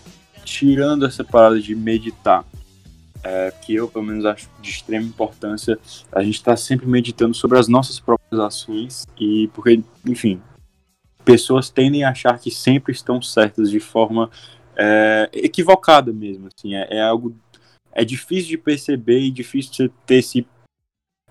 tirando 0.44 1.05
essa 1.05 1.24
parada 1.24 1.61
de 1.61 1.74
meditar, 1.74 2.44
é, 3.24 3.52
que 3.61 3.74
eu, 3.74 3.88
pelo 3.88 4.05
menos, 4.05 4.24
acho 4.24 4.48
de 4.62 4.70
extrema 4.70 5.05
importância, 5.05 5.76
a 6.12 6.22
gente 6.22 6.37
está 6.37 6.57
sempre 6.57 6.87
meditando 6.87 7.35
sobre 7.35 7.59
as 7.59 7.66
nossas 7.66 7.98
próprias 7.98 8.40
ações, 8.40 9.05
e 9.18 9.50
porque, 9.52 9.83
enfim, 10.07 10.40
pessoas 11.24 11.70
tendem 11.70 12.05
a 12.05 12.11
achar 12.11 12.38
que 12.38 12.52
sempre 12.52 12.92
estão 12.92 13.20
certas 13.20 13.68
de 13.68 13.81
forma 13.81 14.31
é, 14.76 15.28
equivocada 15.32 16.12
mesmo, 16.12 16.48
assim, 16.48 16.74
é, 16.74 16.86
é, 16.90 17.02
algo 17.02 17.34
é 17.92 18.04
difícil 18.04 18.50
de 18.50 18.58
perceber 18.58 19.20
e 19.20 19.30
difícil 19.30 19.88
de 19.88 19.94
ter 20.04 20.16
esse 20.16 20.46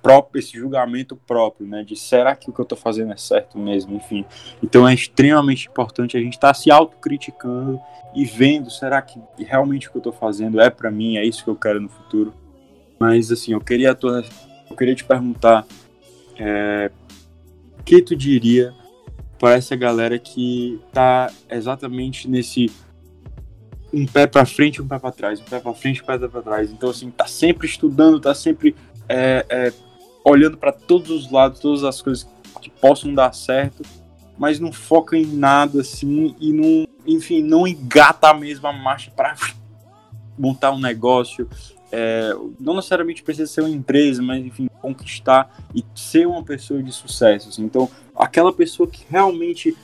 próprio, 0.02 0.40
esse 0.40 0.58
julgamento 0.58 1.16
próprio, 1.16 1.68
né? 1.68 1.84
De 1.84 1.96
será 1.96 2.36
que 2.36 2.50
o 2.50 2.54
que 2.54 2.60
eu 2.60 2.64
estou 2.64 2.78
fazendo 2.78 3.12
é 3.12 3.18
certo 3.18 3.58
mesmo, 3.58 3.96
enfim. 3.96 4.26
Então 4.62 4.88
é 4.88 4.94
extremamente 4.94 5.68
importante 5.68 6.18
a 6.18 6.20
gente 6.20 6.34
estar 6.34 6.50
tá 6.50 6.54
se 6.54 6.70
autocriticando 6.72 7.80
e 8.16 8.24
vendo, 8.24 8.70
será 8.70 9.02
que 9.02 9.20
realmente 9.38 9.88
o 9.88 9.92
que 9.92 9.98
eu 9.98 10.00
estou 10.00 10.14
fazendo 10.14 10.60
é 10.60 10.70
para 10.70 10.90
mim, 10.90 11.18
é 11.18 11.26
isso 11.26 11.44
que 11.44 11.50
eu 11.50 11.56
quero 11.56 11.82
no 11.82 11.90
futuro. 11.90 12.34
Mas 13.00 13.32
assim, 13.32 13.54
eu 13.54 13.62
queria 13.62 13.94
tua, 13.94 14.24
eu 14.70 14.76
queria 14.76 14.96
te 14.96 15.04
perguntar, 15.04 15.66
é, 16.38 16.92
o 17.80 17.84
que 17.84 18.02
tu 18.02 18.16
diria 18.16 18.74
para 19.38 19.56
essa 19.56 19.76
galera 19.76 20.18
que 20.18 20.80
tá 20.94 21.32
exatamente 21.50 22.30
nesse 22.30 22.72
um 23.96 24.06
pé 24.06 24.28
para 24.28 24.46
frente, 24.46 24.82
um 24.82 24.88
pé 24.88 25.00
para 25.00 25.12
trás, 25.12 25.40
um 25.40 25.46
pé 25.46 25.58
para 25.58 25.74
frente, 25.74 26.04
um 26.04 26.06
pé 26.06 26.18
para 26.18 26.42
trás. 26.42 26.70
Então 26.70 26.90
assim, 26.90 27.10
tá 27.10 27.26
sempre 27.26 27.66
estudando, 27.66 28.20
tá 28.20 28.36
sempre 28.36 28.76
é, 29.08 29.46
é, 29.48 29.74
olhando 30.24 30.58
para 30.58 30.74
todos 30.74 31.10
os 31.10 31.32
lados, 31.32 31.62
todas 31.62 31.86
as 31.86 32.02
coisas 32.02 32.28
que 32.62 32.70
possam 32.70 33.14
dar 33.14 33.34
certo, 33.34 33.84
mas 34.38 34.60
não 34.60 34.74
foca 34.74 35.16
em 35.16 35.26
nada 35.26 35.80
assim 35.80 36.36
e 36.42 36.52
não, 36.52 36.86
enfim, 37.08 37.42
não 37.42 37.66
engata 37.66 38.30
a 38.30 38.34
mesma 38.34 38.74
marcha 38.74 39.12
para 39.16 39.34
montar 40.38 40.72
um 40.72 40.80
negócio. 40.80 41.48
É, 41.90 42.36
não 42.60 42.76
necessariamente 42.76 43.24
precisa 43.24 43.50
ser 43.50 43.62
uma 43.62 43.70
empresa, 43.70 44.22
mas 44.22 44.44
enfim, 44.46 44.68
conquistar 44.82 45.56
e 45.74 45.86
ser 45.96 46.28
uma 46.28 46.44
pessoa 46.44 46.84
de 46.84 46.92
sucesso. 46.92 47.48
Assim. 47.48 47.64
Então, 47.64 47.90
aquela 48.14 48.52
pessoa 48.52 48.90
que 48.90 49.06
realmente 49.10 49.78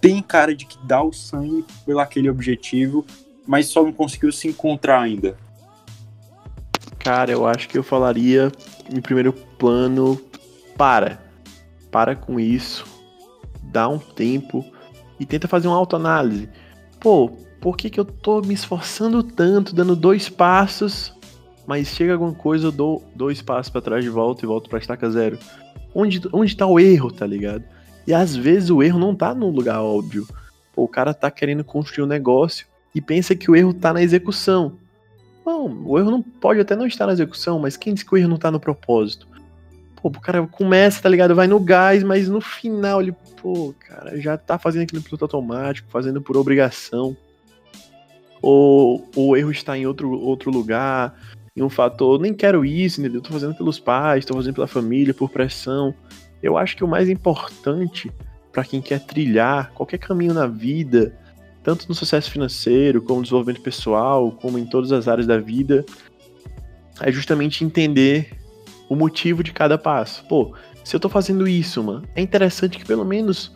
tem 0.00 0.22
cara 0.22 0.54
de 0.54 0.66
que 0.66 0.78
dá 0.86 1.02
o 1.02 1.12
sangue 1.12 1.64
pelo 1.84 1.98
aquele 1.98 2.30
objetivo, 2.30 3.04
mas 3.46 3.66
só 3.66 3.82
não 3.82 3.92
conseguiu 3.92 4.32
se 4.32 4.48
encontrar 4.48 5.00
ainda. 5.00 5.36
Cara, 6.98 7.30
eu 7.30 7.46
acho 7.46 7.68
que 7.68 7.78
eu 7.78 7.82
falaria 7.82 8.50
em 8.92 9.00
primeiro 9.00 9.32
plano, 9.32 10.20
para. 10.76 11.20
Para 11.90 12.16
com 12.16 12.40
isso. 12.40 12.84
Dá 13.62 13.88
um 13.88 13.98
tempo 13.98 14.64
e 15.18 15.24
tenta 15.24 15.46
fazer 15.46 15.68
uma 15.68 15.76
autoanálise. 15.76 16.48
Pô, 17.00 17.30
por 17.60 17.76
que, 17.76 17.90
que 17.90 18.00
eu 18.00 18.04
tô 18.04 18.40
me 18.42 18.54
esforçando 18.54 19.22
tanto, 19.22 19.74
dando 19.74 19.94
dois 19.94 20.28
passos, 20.28 21.14
mas 21.66 21.88
chega 21.88 22.12
alguma 22.12 22.34
coisa, 22.34 22.66
eu 22.66 22.72
dou 22.72 23.04
dois 23.14 23.40
passos 23.40 23.70
para 23.70 23.80
trás 23.80 24.04
de 24.04 24.10
volta 24.10 24.44
e 24.44 24.48
volto 24.48 24.68
pra 24.68 24.78
estaca 24.78 25.10
zero? 25.10 25.38
Onde, 25.94 26.20
onde 26.32 26.56
tá 26.56 26.66
o 26.66 26.78
erro, 26.78 27.10
tá 27.10 27.26
ligado? 27.26 27.64
E 28.06 28.12
às 28.12 28.36
vezes 28.36 28.70
o 28.70 28.82
erro 28.82 28.98
não 28.98 29.14
tá 29.14 29.34
num 29.34 29.50
lugar 29.50 29.80
óbvio. 29.80 30.26
Pô, 30.74 30.84
o 30.84 30.88
cara 30.88 31.14
tá 31.14 31.30
querendo 31.30 31.64
construir 31.64 32.04
um 32.04 32.08
negócio 32.08 32.66
e 32.96 33.00
pensa 33.02 33.36
que 33.36 33.50
o 33.50 33.54
erro 33.54 33.74
tá 33.74 33.92
na 33.92 34.02
execução. 34.02 34.78
Não, 35.44 35.66
o 35.84 35.98
erro 35.98 36.10
não 36.10 36.22
pode 36.22 36.60
até 36.60 36.74
não 36.74 36.86
estar 36.86 37.06
na 37.06 37.12
execução, 37.12 37.58
mas 37.58 37.76
quem 37.76 37.92
diz 37.92 38.02
que 38.02 38.14
o 38.14 38.16
erro 38.16 38.30
não 38.30 38.38
tá 38.38 38.50
no 38.50 38.58
propósito? 38.58 39.28
Pô, 39.96 40.08
o 40.08 40.12
cara 40.12 40.46
começa, 40.46 41.02
tá 41.02 41.08
ligado? 41.10 41.34
Vai 41.34 41.46
no 41.46 41.60
gás, 41.60 42.02
mas 42.02 42.26
no 42.26 42.40
final 42.40 43.02
ele, 43.02 43.14
pô, 43.42 43.74
cara, 43.78 44.18
já 44.18 44.38
tá 44.38 44.58
fazendo 44.58 44.84
aquilo 44.84 45.02
no 45.02 45.04
piloto 45.04 45.26
automático, 45.26 45.90
fazendo 45.90 46.22
por 46.22 46.38
obrigação. 46.38 47.14
Ou 48.40 49.06
o 49.14 49.36
erro 49.36 49.50
está 49.50 49.76
em 49.76 49.86
outro, 49.86 50.18
outro 50.18 50.50
lugar, 50.50 51.14
em 51.54 51.62
um 51.62 51.68
fator, 51.68 52.18
nem 52.18 52.32
quero 52.32 52.64
isso, 52.64 52.98
entendeu? 52.98 53.20
Tô 53.20 53.30
fazendo 53.30 53.54
pelos 53.54 53.78
pais, 53.78 54.24
tô 54.24 54.32
fazendo 54.32 54.54
pela 54.54 54.66
família, 54.66 55.12
por 55.12 55.28
pressão. 55.28 55.94
Eu 56.42 56.56
acho 56.56 56.74
que 56.74 56.84
o 56.84 56.88
mais 56.88 57.10
importante 57.10 58.10
para 58.50 58.64
quem 58.64 58.80
quer 58.80 59.00
trilhar 59.00 59.70
qualquer 59.74 59.98
caminho 59.98 60.32
na 60.32 60.46
vida, 60.46 61.14
tanto 61.66 61.88
no 61.88 61.96
sucesso 61.96 62.30
financeiro, 62.30 63.02
como 63.02 63.18
no 63.18 63.24
desenvolvimento 63.24 63.60
pessoal, 63.60 64.30
como 64.30 64.56
em 64.56 64.64
todas 64.64 64.92
as 64.92 65.08
áreas 65.08 65.26
da 65.26 65.36
vida, 65.36 65.84
é 67.00 67.10
justamente 67.10 67.64
entender 67.64 68.30
o 68.88 68.94
motivo 68.94 69.42
de 69.42 69.50
cada 69.50 69.76
passo. 69.76 70.24
Pô, 70.28 70.54
se 70.84 70.94
eu 70.94 71.00
tô 71.00 71.08
fazendo 71.08 71.48
isso, 71.48 71.82
mano, 71.82 72.06
é 72.14 72.22
interessante 72.22 72.78
que 72.78 72.84
pelo 72.84 73.04
menos 73.04 73.52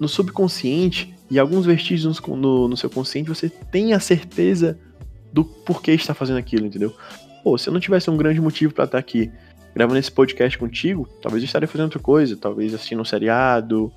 no 0.00 0.08
subconsciente 0.08 1.14
e 1.30 1.38
alguns 1.38 1.64
vestígios 1.64 2.20
no, 2.20 2.66
no, 2.66 2.76
seu 2.76 2.90
consciente 2.90 3.28
você 3.28 3.48
tenha 3.48 4.00
certeza 4.00 4.76
do 5.32 5.44
porquê 5.44 5.92
está 5.92 6.12
fazendo 6.12 6.38
aquilo, 6.38 6.66
entendeu? 6.66 6.92
Pô, 7.44 7.56
se 7.56 7.68
eu 7.68 7.72
não 7.72 7.78
tivesse 7.78 8.10
um 8.10 8.16
grande 8.16 8.40
motivo 8.40 8.74
para 8.74 8.86
estar 8.86 8.98
aqui 8.98 9.30
gravando 9.72 10.00
esse 10.00 10.10
podcast 10.10 10.58
contigo, 10.58 11.08
talvez 11.22 11.40
eu 11.40 11.46
estaria 11.46 11.68
fazendo 11.68 11.84
outra 11.84 12.00
coisa, 12.00 12.36
talvez 12.36 12.74
assistindo 12.74 13.00
um 13.00 13.04
seriado, 13.04 13.92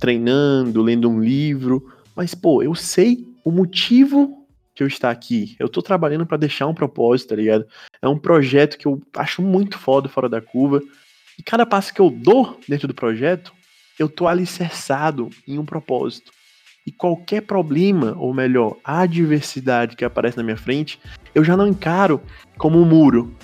treinando, 0.00 0.80
lendo 0.80 1.10
um 1.10 1.20
livro, 1.20 2.00
mas, 2.14 2.34
pô, 2.34 2.62
eu 2.62 2.74
sei 2.74 3.26
o 3.44 3.50
motivo 3.50 4.46
que 4.74 4.82
eu 4.82 4.86
estar 4.86 5.10
aqui. 5.10 5.54
Eu 5.58 5.68
tô 5.68 5.82
trabalhando 5.82 6.26
para 6.26 6.36
deixar 6.36 6.66
um 6.66 6.74
propósito, 6.74 7.30
tá 7.30 7.36
ligado? 7.36 7.66
É 8.00 8.08
um 8.08 8.18
projeto 8.18 8.78
que 8.78 8.86
eu 8.86 9.00
acho 9.16 9.42
muito 9.42 9.78
foda 9.78 10.08
fora 10.08 10.28
da 10.28 10.40
curva. 10.40 10.80
E 11.38 11.42
cada 11.42 11.66
passo 11.66 11.92
que 11.92 12.00
eu 12.00 12.10
dou 12.10 12.58
dentro 12.68 12.88
do 12.88 12.94
projeto, 12.94 13.52
eu 13.98 14.08
tô 14.08 14.26
alicerçado 14.26 15.30
em 15.46 15.58
um 15.58 15.64
propósito. 15.64 16.32
E 16.86 16.90
qualquer 16.90 17.42
problema, 17.42 18.16
ou 18.18 18.34
melhor, 18.34 18.76
adversidade 18.82 19.94
que 19.94 20.04
aparece 20.04 20.36
na 20.36 20.42
minha 20.42 20.56
frente, 20.56 20.98
eu 21.34 21.44
já 21.44 21.56
não 21.56 21.68
encaro 21.68 22.20
como 22.58 22.80
um 22.80 22.84
muro. 22.84 23.36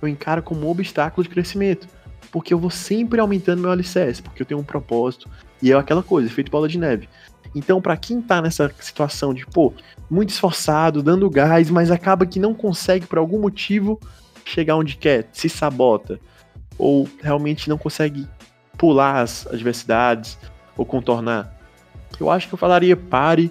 Eu 0.00 0.08
encaro 0.08 0.42
como 0.42 0.66
um 0.66 0.70
obstáculo 0.70 1.24
de 1.24 1.30
crescimento. 1.30 1.88
Porque 2.30 2.52
eu 2.52 2.58
vou 2.58 2.70
sempre 2.70 3.20
aumentando 3.20 3.62
meu 3.62 3.70
alicerce, 3.70 4.22
porque 4.22 4.42
eu 4.42 4.46
tenho 4.46 4.60
um 4.60 4.64
propósito. 4.64 5.28
E 5.62 5.72
é 5.72 5.74
aquela 5.74 6.02
coisa, 6.02 6.28
feito 6.30 6.50
bola 6.50 6.68
de 6.68 6.78
neve. 6.78 7.08
Então, 7.54 7.80
para 7.80 7.96
quem 7.96 8.20
tá 8.20 8.42
nessa 8.42 8.70
situação 8.80 9.32
de, 9.32 9.46
pô, 9.46 9.72
muito 10.10 10.30
esforçado, 10.30 11.02
dando 11.02 11.30
gás, 11.30 11.70
mas 11.70 11.90
acaba 11.90 12.26
que 12.26 12.40
não 12.40 12.52
consegue 12.52 13.06
por 13.06 13.18
algum 13.18 13.40
motivo 13.40 14.00
chegar 14.44 14.76
onde 14.76 14.96
quer, 14.96 15.28
se 15.32 15.48
sabota, 15.48 16.18
ou 16.76 17.08
realmente 17.22 17.68
não 17.68 17.78
consegue 17.78 18.26
pular 18.76 19.20
as 19.20 19.46
adversidades 19.46 20.36
ou 20.76 20.84
contornar, 20.84 21.54
eu 22.20 22.30
acho 22.30 22.48
que 22.48 22.54
eu 22.54 22.58
falaria 22.58 22.96
pare 22.96 23.50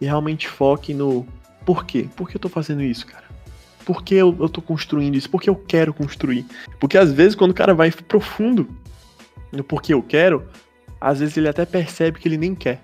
e 0.00 0.06
realmente 0.06 0.48
foque 0.48 0.94
no 0.94 1.26
porquê. 1.64 2.08
Por 2.16 2.28
que 2.28 2.36
eu 2.36 2.40
tô 2.40 2.48
fazendo 2.48 2.82
isso, 2.82 3.06
cara? 3.06 3.24
Por 3.84 4.02
que 4.02 4.14
eu, 4.14 4.34
eu 4.38 4.48
tô 4.48 4.62
construindo 4.62 5.16
isso? 5.16 5.28
Por 5.28 5.40
que 5.40 5.50
eu 5.50 5.56
quero 5.56 5.92
construir? 5.92 6.46
Porque 6.78 6.96
às 6.96 7.12
vezes, 7.12 7.34
quando 7.34 7.50
o 7.50 7.54
cara 7.54 7.74
vai 7.74 7.90
profundo 7.90 8.68
no 9.52 9.64
porquê 9.64 9.92
eu 9.92 10.02
quero, 10.02 10.46
às 11.00 11.18
vezes 11.20 11.36
ele 11.36 11.48
até 11.48 11.64
percebe 11.64 12.18
que 12.18 12.28
ele 12.28 12.36
nem 12.36 12.54
quer 12.54 12.82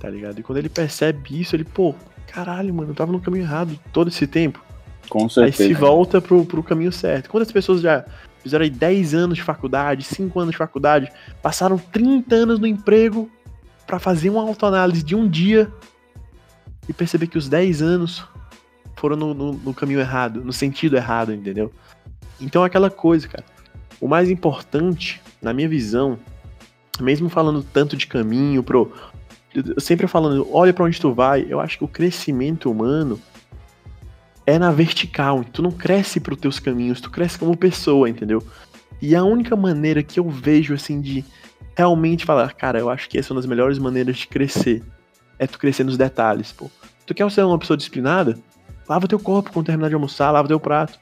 tá 0.00 0.08
ligado? 0.08 0.40
E 0.40 0.42
quando 0.42 0.58
ele 0.58 0.68
percebe 0.68 1.40
isso, 1.40 1.54
ele, 1.54 1.62
pô, 1.62 1.94
caralho, 2.26 2.74
mano, 2.74 2.90
eu 2.90 2.94
tava 2.94 3.12
no 3.12 3.20
caminho 3.20 3.44
errado 3.44 3.78
todo 3.92 4.08
esse 4.08 4.26
tempo. 4.26 4.64
Com 5.08 5.28
certeza. 5.28 5.62
Aí 5.62 5.68
se 5.68 5.74
volta 5.74 6.20
pro, 6.20 6.44
pro 6.44 6.62
caminho 6.62 6.90
certo. 6.90 7.28
Quantas 7.28 7.52
pessoas 7.52 7.82
já 7.82 8.04
fizeram 8.42 8.64
aí 8.64 8.70
10 8.70 9.14
anos 9.14 9.36
de 9.36 9.42
faculdade, 9.42 10.02
5 10.02 10.40
anos 10.40 10.52
de 10.52 10.56
faculdade, 10.56 11.12
passaram 11.42 11.76
30 11.76 12.34
anos 12.34 12.58
no 12.58 12.66
emprego 12.66 13.30
para 13.86 13.98
fazer 13.98 14.30
uma 14.30 14.40
autoanálise 14.40 15.02
de 15.02 15.14
um 15.14 15.28
dia 15.28 15.70
e 16.88 16.92
perceber 16.92 17.26
que 17.26 17.36
os 17.36 17.48
10 17.48 17.82
anos 17.82 18.24
foram 18.96 19.16
no, 19.16 19.34
no, 19.34 19.52
no 19.52 19.74
caminho 19.74 20.00
errado, 20.00 20.42
no 20.42 20.52
sentido 20.52 20.96
errado, 20.96 21.34
entendeu? 21.34 21.70
Então 22.40 22.64
aquela 22.64 22.88
coisa, 22.88 23.28
cara. 23.28 23.44
O 24.00 24.08
mais 24.08 24.30
importante, 24.30 25.20
na 25.42 25.52
minha 25.52 25.68
visão, 25.68 26.18
mesmo 27.00 27.28
falando 27.28 27.62
tanto 27.62 27.96
de 27.96 28.06
caminho 28.06 28.62
pro 28.62 28.92
sempre 29.78 30.06
falando, 30.06 30.46
olha 30.52 30.72
para 30.72 30.84
onde 30.84 31.00
tu 31.00 31.12
vai, 31.12 31.46
eu 31.48 31.60
acho 31.60 31.78
que 31.78 31.84
o 31.84 31.88
crescimento 31.88 32.70
humano 32.70 33.20
é 34.46 34.58
na 34.58 34.70
vertical. 34.70 35.44
Tu 35.44 35.62
não 35.62 35.70
cresce 35.70 36.20
para 36.20 36.34
os 36.34 36.40
teus 36.40 36.58
caminhos, 36.58 37.00
tu 37.00 37.10
cresce 37.10 37.38
como 37.38 37.56
pessoa, 37.56 38.08
entendeu? 38.08 38.42
E 39.00 39.14
a 39.14 39.24
única 39.24 39.56
maneira 39.56 40.02
que 40.02 40.20
eu 40.20 40.28
vejo 40.28 40.74
assim 40.74 41.00
de 41.00 41.24
realmente 41.76 42.24
falar, 42.24 42.52
cara, 42.54 42.78
eu 42.78 42.90
acho 42.90 43.08
que 43.08 43.18
essa 43.18 43.32
é 43.32 43.32
uma 43.32 43.40
das 43.40 43.48
melhores 43.48 43.78
maneiras 43.78 44.18
de 44.18 44.26
crescer, 44.26 44.82
é 45.38 45.46
tu 45.46 45.58
crescer 45.58 45.84
nos 45.84 45.96
detalhes, 45.96 46.52
pô. 46.52 46.70
Tu 47.06 47.14
quer 47.14 47.28
ser 47.30 47.44
uma 47.44 47.58
pessoa 47.58 47.76
disciplinada? 47.76 48.38
Lava 48.88 49.08
teu 49.08 49.18
corpo 49.18 49.52
quando 49.52 49.66
terminar 49.66 49.88
de 49.88 49.94
almoçar, 49.94 50.30
lava 50.30 50.46
teu 50.46 50.60
prato. 50.60 50.98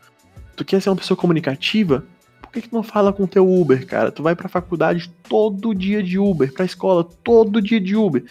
Tu 0.56 0.64
quer 0.64 0.80
ser 0.80 0.90
uma 0.90 0.96
pessoa 0.96 1.16
comunicativa? 1.16 2.04
Por 2.48 2.54
que, 2.54 2.62
que 2.62 2.70
tu 2.70 2.74
não 2.74 2.82
fala 2.82 3.12
com 3.12 3.24
o 3.24 3.28
teu 3.28 3.46
Uber, 3.46 3.86
cara? 3.86 4.10
Tu 4.10 4.22
vai 4.22 4.34
pra 4.34 4.48
faculdade 4.48 5.10
todo 5.28 5.74
dia 5.74 6.02
de 6.02 6.18
Uber, 6.18 6.50
pra 6.50 6.64
escola 6.64 7.04
todo 7.04 7.60
dia 7.60 7.78
de 7.78 7.94
Uber. 7.94 8.24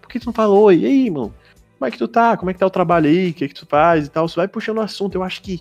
Por 0.00 0.08
que 0.08 0.20
tu 0.20 0.26
não 0.26 0.32
fala, 0.32 0.54
oi, 0.54 0.78
e 0.78 0.86
aí, 0.86 1.06
irmão? 1.06 1.34
Como 1.76 1.88
é 1.88 1.90
que 1.90 1.98
tu 1.98 2.06
tá? 2.06 2.36
Como 2.36 2.48
é 2.48 2.54
que 2.54 2.60
tá 2.60 2.66
o 2.66 2.70
trabalho 2.70 3.08
aí? 3.08 3.30
O 3.30 3.34
que, 3.34 3.44
é 3.44 3.48
que 3.48 3.54
tu 3.54 3.66
faz 3.66 4.06
e 4.06 4.10
tal? 4.10 4.28
Você 4.28 4.36
vai 4.36 4.46
puxando 4.46 4.78
o 4.78 4.80
assunto. 4.80 5.16
Eu 5.16 5.24
acho 5.24 5.42
que 5.42 5.60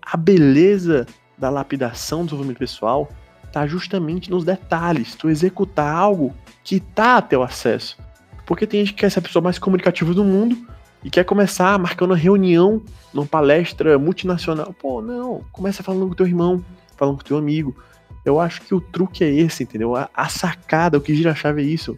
a 0.00 0.16
beleza 0.16 1.06
da 1.36 1.50
lapidação 1.50 2.20
do 2.20 2.24
desenvolvimento 2.24 2.58
pessoal 2.58 3.06
tá 3.52 3.66
justamente 3.66 4.30
nos 4.30 4.44
detalhes. 4.44 5.14
Tu 5.14 5.28
executar 5.28 5.94
algo 5.94 6.34
que 6.64 6.80
tá 6.80 7.18
a 7.18 7.22
teu 7.22 7.42
acesso. 7.42 7.98
Porque 8.46 8.66
tem 8.66 8.80
gente 8.80 8.94
que 8.94 9.00
quer 9.00 9.10
ser 9.10 9.18
a 9.18 9.22
pessoa 9.22 9.42
mais 9.42 9.58
comunicativa 9.58 10.14
do 10.14 10.24
mundo 10.24 10.56
e 11.04 11.10
quer 11.10 11.24
começar 11.24 11.78
marcando 11.78 12.12
uma 12.12 12.16
reunião 12.16 12.82
numa 13.12 13.26
palestra 13.26 13.98
multinacional. 13.98 14.72
Pô, 14.72 15.02
não, 15.02 15.44
começa 15.52 15.82
falando 15.82 16.08
com 16.08 16.14
teu 16.14 16.26
irmão, 16.26 16.64
falando 16.96 17.18
com 17.18 17.24
teu 17.24 17.36
amigo. 17.36 17.76
Eu 18.24 18.40
acho 18.40 18.62
que 18.62 18.74
o 18.74 18.80
truque 18.80 19.24
é 19.24 19.30
esse, 19.30 19.64
entendeu? 19.64 19.96
A, 19.96 20.08
a 20.14 20.28
sacada, 20.28 20.98
o 20.98 21.00
que 21.00 21.14
gira 21.14 21.32
a 21.32 21.34
chave 21.34 21.62
é 21.62 21.64
isso. 21.64 21.96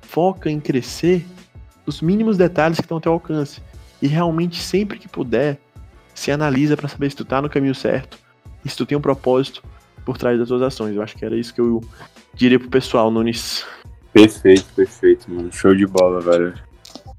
Foca 0.00 0.50
em 0.50 0.58
crescer 0.58 1.26
os 1.86 2.00
mínimos 2.00 2.36
detalhes 2.36 2.78
que 2.78 2.84
estão 2.84 2.96
ao 2.96 3.00
teu 3.00 3.12
alcance. 3.12 3.62
E 4.00 4.06
realmente, 4.06 4.60
sempre 4.60 4.98
que 4.98 5.08
puder, 5.08 5.58
se 6.14 6.30
analisa 6.30 6.76
para 6.76 6.88
saber 6.88 7.10
se 7.10 7.16
tu 7.16 7.24
tá 7.24 7.42
no 7.42 7.50
caminho 7.50 7.74
certo 7.74 8.18
e 8.64 8.68
se 8.68 8.76
tu 8.76 8.86
tem 8.86 8.96
um 8.96 9.00
propósito 9.00 9.62
por 10.04 10.16
trás 10.16 10.38
das 10.38 10.48
tuas 10.48 10.62
ações. 10.62 10.96
Eu 10.96 11.02
acho 11.02 11.16
que 11.16 11.24
era 11.24 11.36
isso 11.36 11.54
que 11.54 11.60
eu 11.60 11.82
diria 12.34 12.58
pro 12.58 12.70
pessoal, 12.70 13.10
Nunes. 13.10 13.64
Perfeito, 14.12 14.66
perfeito, 14.74 15.30
mano. 15.30 15.52
Show 15.52 15.74
de 15.74 15.86
bola, 15.86 16.20
velho. 16.20 16.54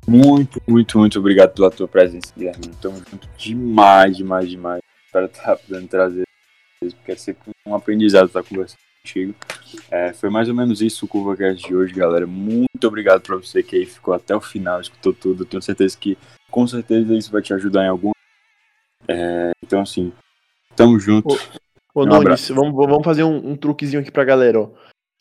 Muito, 0.07 0.61
muito, 0.67 0.97
muito 0.97 1.19
obrigado 1.19 1.53
pela 1.53 1.69
tua 1.69 1.87
presença, 1.87 2.33
Guilherme. 2.35 2.67
Tamo 2.81 3.01
junto 3.09 3.29
demais, 3.37 4.17
demais, 4.17 4.49
demais. 4.49 4.81
Espero 5.05 5.25
estar 5.27 5.55
podendo 5.57 5.87
trazer 5.87 6.23
porque 6.89 7.11
é 7.11 7.15
sempre 7.15 7.51
um 7.65 7.75
aprendizado 7.75 8.27
estar 8.27 8.43
conversando 8.43 8.79
contigo. 9.01 9.35
É, 9.89 10.11
foi 10.13 10.29
mais 10.29 10.49
ou 10.49 10.55
menos 10.55 10.81
isso 10.81 11.05
o 11.05 11.07
CurvaCast 11.07 11.67
de 11.67 11.75
hoje, 11.75 11.93
galera. 11.93 12.25
Muito 12.25 12.87
obrigado 12.87 13.21
pra 13.21 13.35
você 13.35 13.61
que 13.61 13.75
aí 13.75 13.85
ficou 13.85 14.13
até 14.13 14.35
o 14.35 14.41
final, 14.41 14.81
escutou 14.81 15.13
tudo. 15.13 15.45
Tenho 15.45 15.61
certeza 15.61 15.95
que, 15.97 16.17
com 16.49 16.65
certeza, 16.65 17.13
isso 17.15 17.31
vai 17.31 17.41
te 17.41 17.53
ajudar 17.53 17.85
em 17.85 17.89
algum. 17.89 18.11
É, 19.07 19.51
então, 19.63 19.81
assim, 19.81 20.11
tamo 20.75 20.99
junto. 20.99 21.37
Ô, 21.93 22.03
Um 22.03 22.05
Nunes, 22.05 22.49
vamos, 22.49 22.73
vamos 22.73 23.03
fazer 23.03 23.23
um, 23.23 23.51
um 23.51 23.55
truquezinho 23.55 24.01
aqui 24.01 24.11
pra 24.11 24.23
galera, 24.23 24.61
ó. 24.61 24.71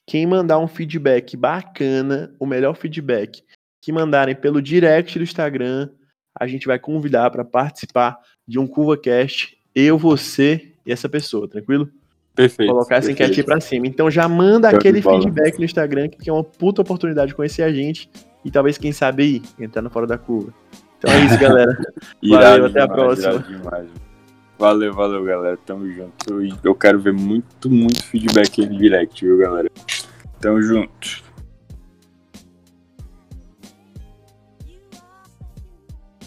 Quem 0.08 0.26
mandar 0.26 0.58
um 0.58 0.66
feedback 0.66 1.36
bacana, 1.36 2.34
o 2.40 2.46
melhor 2.46 2.74
feedback, 2.74 3.44
que 3.82 3.92
mandarem 3.92 4.34
pelo 4.34 4.62
direct 4.62 5.18
do 5.18 5.22
Instagram, 5.22 5.90
a 6.38 6.46
gente 6.46 6.66
vai 6.66 6.78
convidar 6.78 7.30
pra 7.30 7.44
participar 7.44 8.18
de 8.46 8.58
um 8.58 8.66
CurvaCast, 8.66 9.56
eu, 9.74 9.96
você 9.96 10.69
e 10.90 10.92
essa 10.92 11.08
pessoa, 11.08 11.48
tranquilo? 11.48 11.88
Perfeito. 12.34 12.72
Colocar 12.72 12.96
essa 12.96 13.08
perfeito. 13.08 13.30
enquete 13.32 13.46
pra 13.46 13.60
cima. 13.60 13.86
Então 13.86 14.10
já 14.10 14.28
manda 14.28 14.68
de 14.68 14.76
aquele 14.76 15.00
feedback 15.00 15.58
no 15.58 15.64
Instagram, 15.64 16.08
que 16.08 16.28
é 16.28 16.32
uma 16.32 16.44
puta 16.44 16.82
oportunidade 16.82 17.28
de 17.28 17.34
conhecer 17.34 17.62
a 17.62 17.72
gente 17.72 18.10
e 18.44 18.50
talvez, 18.50 18.78
quem 18.78 18.92
sabe, 18.92 19.22
aí, 19.22 19.42
entrar 19.64 19.82
no 19.82 19.90
Fora 19.90 20.06
da 20.06 20.18
Curva. 20.18 20.52
Então 20.98 21.12
é 21.12 21.24
isso, 21.24 21.38
galera. 21.40 21.78
Valeu, 22.22 22.66
até 22.66 22.80
a 22.80 22.88
próxima. 22.88 23.38
demais. 23.38 23.88
Valeu, 24.58 24.92
valeu, 24.92 25.24
galera. 25.24 25.58
Tamo 25.64 25.90
junto. 25.90 26.58
Eu 26.62 26.74
quero 26.74 26.98
ver 27.00 27.12
muito, 27.12 27.70
muito 27.70 28.04
feedback 28.04 28.60
aí 28.60 28.68
no 28.68 28.76
direct, 28.76 29.24
viu, 29.24 29.38
galera? 29.38 29.70
Tamo 30.40 30.60
junto. 30.62 31.22